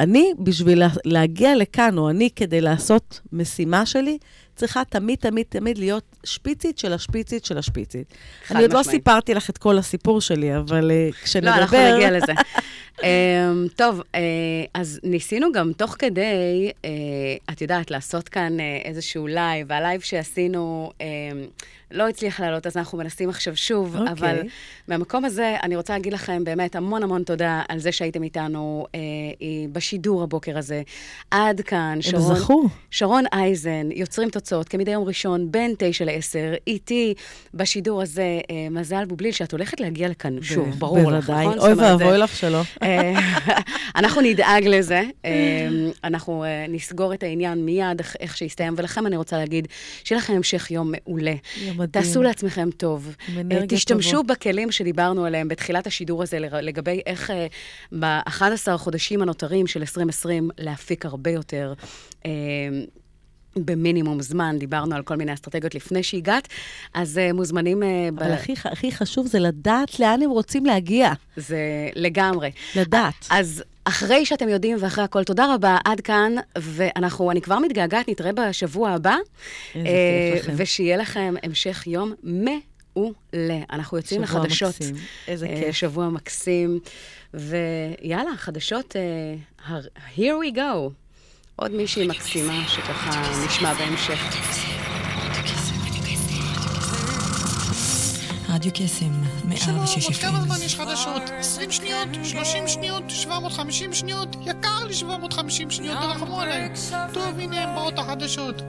ואני, 0.00 0.32
בשביל 0.38 0.78
לה- 0.78 0.88
להגיע 1.04 1.56
לכאן, 1.56 1.98
או 1.98 2.10
אני, 2.10 2.30
כדי 2.36 2.60
לעשות 2.60 3.20
משימה 3.32 3.86
שלי, 3.86 4.18
צריכה 4.56 4.82
תמיד, 4.88 5.18
תמיד, 5.18 5.46
תמיד 5.48 5.78
להיות 5.78 6.16
שפיצית 6.24 6.78
של 6.78 6.92
השפיצית 6.92 7.44
של 7.44 7.58
השפיצית. 7.58 8.14
אני 8.50 8.62
עוד 8.62 8.72
לא. 8.72 8.82
סיפרתי 8.82 9.34
לך 9.34 9.50
את 9.50 9.58
כל 9.58 9.78
הסיפור 9.78 10.20
שלי, 10.20 10.56
אבל 10.56 10.90
uh, 10.90 11.14
כשנדבר... 11.24 11.50
לא, 11.50 11.56
אנחנו 11.56 11.78
נגיע 11.94 12.10
לזה. 12.10 12.32
אמ, 12.96 13.02
טוב, 13.76 14.00
אה, 14.00 14.14
אז 14.74 15.00
ניסינו 15.02 15.52
גם 15.52 15.72
תוך 15.72 15.96
כדי, 15.98 16.70
אה, 16.72 16.86
את 17.52 17.60
יודעת, 17.60 17.90
לעשות 17.90 18.28
כאן 18.28 18.56
אה, 18.58 18.62
איזשהו 18.84 19.26
live, 19.26 19.66
וה 19.70 19.80
live 19.80 20.00
שעשינו 20.00 20.90
אמ, 20.98 21.02
לא 21.90 22.08
הצליח 22.08 22.40
לעלות, 22.40 22.66
אז 22.66 22.76
אנחנו 22.76 22.98
מנסים 22.98 23.28
עכשיו 23.28 23.56
שוב, 23.56 23.96
אוקיי. 23.96 24.12
אבל 24.12 24.38
מהמקום 24.88 25.24
הזה, 25.24 25.56
אני 25.62 25.76
רוצה 25.76 25.92
להגיד 25.92 26.12
לכם 26.12 26.44
באמת 26.44 26.76
המון 26.76 27.02
המון 27.02 27.22
תודה 27.22 27.62
על 27.68 27.78
זה 27.78 27.92
שהייתם 27.92 28.22
איתנו 28.22 28.86
אה, 28.92 28.96
בשידור 29.86 30.22
הבוקר 30.22 30.58
הזה. 30.58 30.82
עד 31.30 31.60
כאן, 31.60 31.92
הם 31.94 32.02
שרון... 32.02 32.34
זכו. 32.36 32.68
שרון 32.90 33.24
אייזן, 33.32 33.88
יוצרים 33.94 34.30
תוצאות, 34.30 34.68
כמדי 34.68 34.90
יום 34.90 35.04
ראשון, 35.04 35.52
בין 35.52 35.74
תשע 35.78 36.04
לעשר, 36.04 36.54
איתי 36.66 37.14
בשידור 37.54 38.02
הזה, 38.02 38.40
אה, 38.50 38.68
מזל 38.70 39.04
בובליל, 39.04 39.32
שאת 39.32 39.52
הולכת 39.52 39.80
להגיע 39.80 40.08
לכאן 40.08 40.42
שוב, 40.42 40.68
ברור 40.78 41.10
לך, 41.10 41.26
בוודאי. 41.26 41.46
נכון? 41.46 41.58
אוי 41.58 41.72
ואבוי 41.72 42.18
לך 42.18 42.36
שלא. 42.36 42.60
אה, 42.82 43.12
אנחנו 43.96 44.20
נדאג 44.20 44.66
לזה, 44.66 45.02
אה, 45.24 45.68
אנחנו 46.04 46.44
אה, 46.44 46.66
נסגור 46.68 47.14
את 47.14 47.22
העניין 47.22 47.64
מיד 47.64 48.00
איך- 48.20 48.36
שיסתיים, 48.36 48.74
ולכם 48.76 49.06
אני 49.06 49.16
רוצה 49.16 49.38
להגיד, 49.38 49.68
שיהיה 50.04 50.18
לכם 50.18 50.32
המשך 50.32 50.70
יום 50.70 50.92
מעולה. 50.92 51.34
יום 51.56 51.78
מדהים. 51.78 51.86
תעשו 51.86 52.22
לעצמכם 52.22 52.68
טוב. 52.76 53.14
תשתמשו 53.68 54.10
טובות. 54.10 54.26
בכלים 54.26 54.72
שדיברנו 54.72 55.24
עליהם 55.24 55.48
בתחילת 55.48 55.86
השידור 55.86 56.22
הזה, 56.22 56.38
לגבי 56.38 57.00
איך 57.06 57.30
אה, 57.30 57.46
ב-11 57.98 58.76
חודשים 58.76 59.22
הנותרים 59.22 59.66
של 59.76 59.80
2020 59.80 60.50
להפיק 60.58 61.06
הרבה 61.06 61.30
יותר. 61.30 61.74
אה, 62.26 62.30
במינימום 63.56 64.22
זמן, 64.22 64.56
דיברנו 64.58 64.96
על 64.96 65.02
כל 65.02 65.16
מיני 65.16 65.34
אסטרטגיות 65.34 65.74
לפני 65.74 66.02
שהגעת, 66.02 66.48
אז 66.94 67.20
uh, 67.30 67.32
מוזמנים... 67.32 67.82
Uh, 67.82 67.86
אבל 68.18 68.32
הכי, 68.32 68.56
ח- 68.56 68.66
הכי 68.66 68.92
חשוב 68.92 69.26
זה 69.26 69.38
לדעת 69.38 70.00
לאן 70.00 70.22
הם 70.22 70.30
רוצים 70.30 70.66
להגיע. 70.66 71.12
זה 71.36 71.58
לגמרי. 71.94 72.50
לדעת. 72.76 73.26
אז 73.30 73.62
אחרי 73.84 74.26
שאתם 74.26 74.48
יודעים 74.48 74.76
ואחרי 74.80 75.04
הכל, 75.04 75.24
תודה 75.24 75.54
רבה, 75.54 75.78
עד 75.84 76.00
כאן, 76.00 76.32
ואנחנו, 76.58 77.30
אני 77.30 77.40
כבר 77.40 77.58
מתגעגעת, 77.58 78.08
נתראה 78.08 78.32
בשבוע 78.32 78.90
הבא. 78.90 79.16
איזה 79.74 79.88
אה, 79.88 80.32
כיף 80.34 80.44
לכם. 80.44 80.52
ושיהיה 80.56 80.96
לכם 80.96 81.34
המשך 81.42 81.86
יום 81.86 82.12
מעולה. 82.22 83.58
אנחנו 83.70 83.96
יוצאים 83.96 84.26
שבוע 84.26 84.40
לחדשות. 84.40 84.74
מקסים. 84.74 84.94
איזה 85.28 85.48
כיף. 85.48 85.74
שבוע 85.74 86.08
מקסים. 86.08 86.80
ויאללה, 87.36 88.36
חדשות, 88.36 88.96
אה, 88.96 89.78
here 90.16 90.54
we 90.54 90.56
go. 90.56 90.90
עוד 91.56 91.70
מישהי 91.70 92.06
מקסימה 92.06 92.68
שככה 92.68 93.22
נשמע 93.46 93.74
בהמשך. 93.74 94.20
רדיו 98.48 98.70
קסם, 98.74 99.12
שלום, 99.56 99.76
106 99.76 100.06
עוד 100.06 100.14
כמה. 100.14 100.40
זמן 100.40 100.56
יש 100.64 100.76
חדשות? 100.76 101.22
20 101.38 101.70
שניות? 101.72 102.08
30 102.24 102.68
שניות? 102.68 103.02
750 103.08 103.92
שניות? 103.92 104.36
יקר 104.46 104.84
לי 104.86 104.94
750 104.94 105.70
שניות, 105.70 105.98
תרחמו 105.98 106.40
עליי. 106.40 106.68
טוב, 107.12 107.38
הנה 107.38 107.62
הם 107.62 107.74
באות 107.74 107.98
החדשות. 107.98 108.62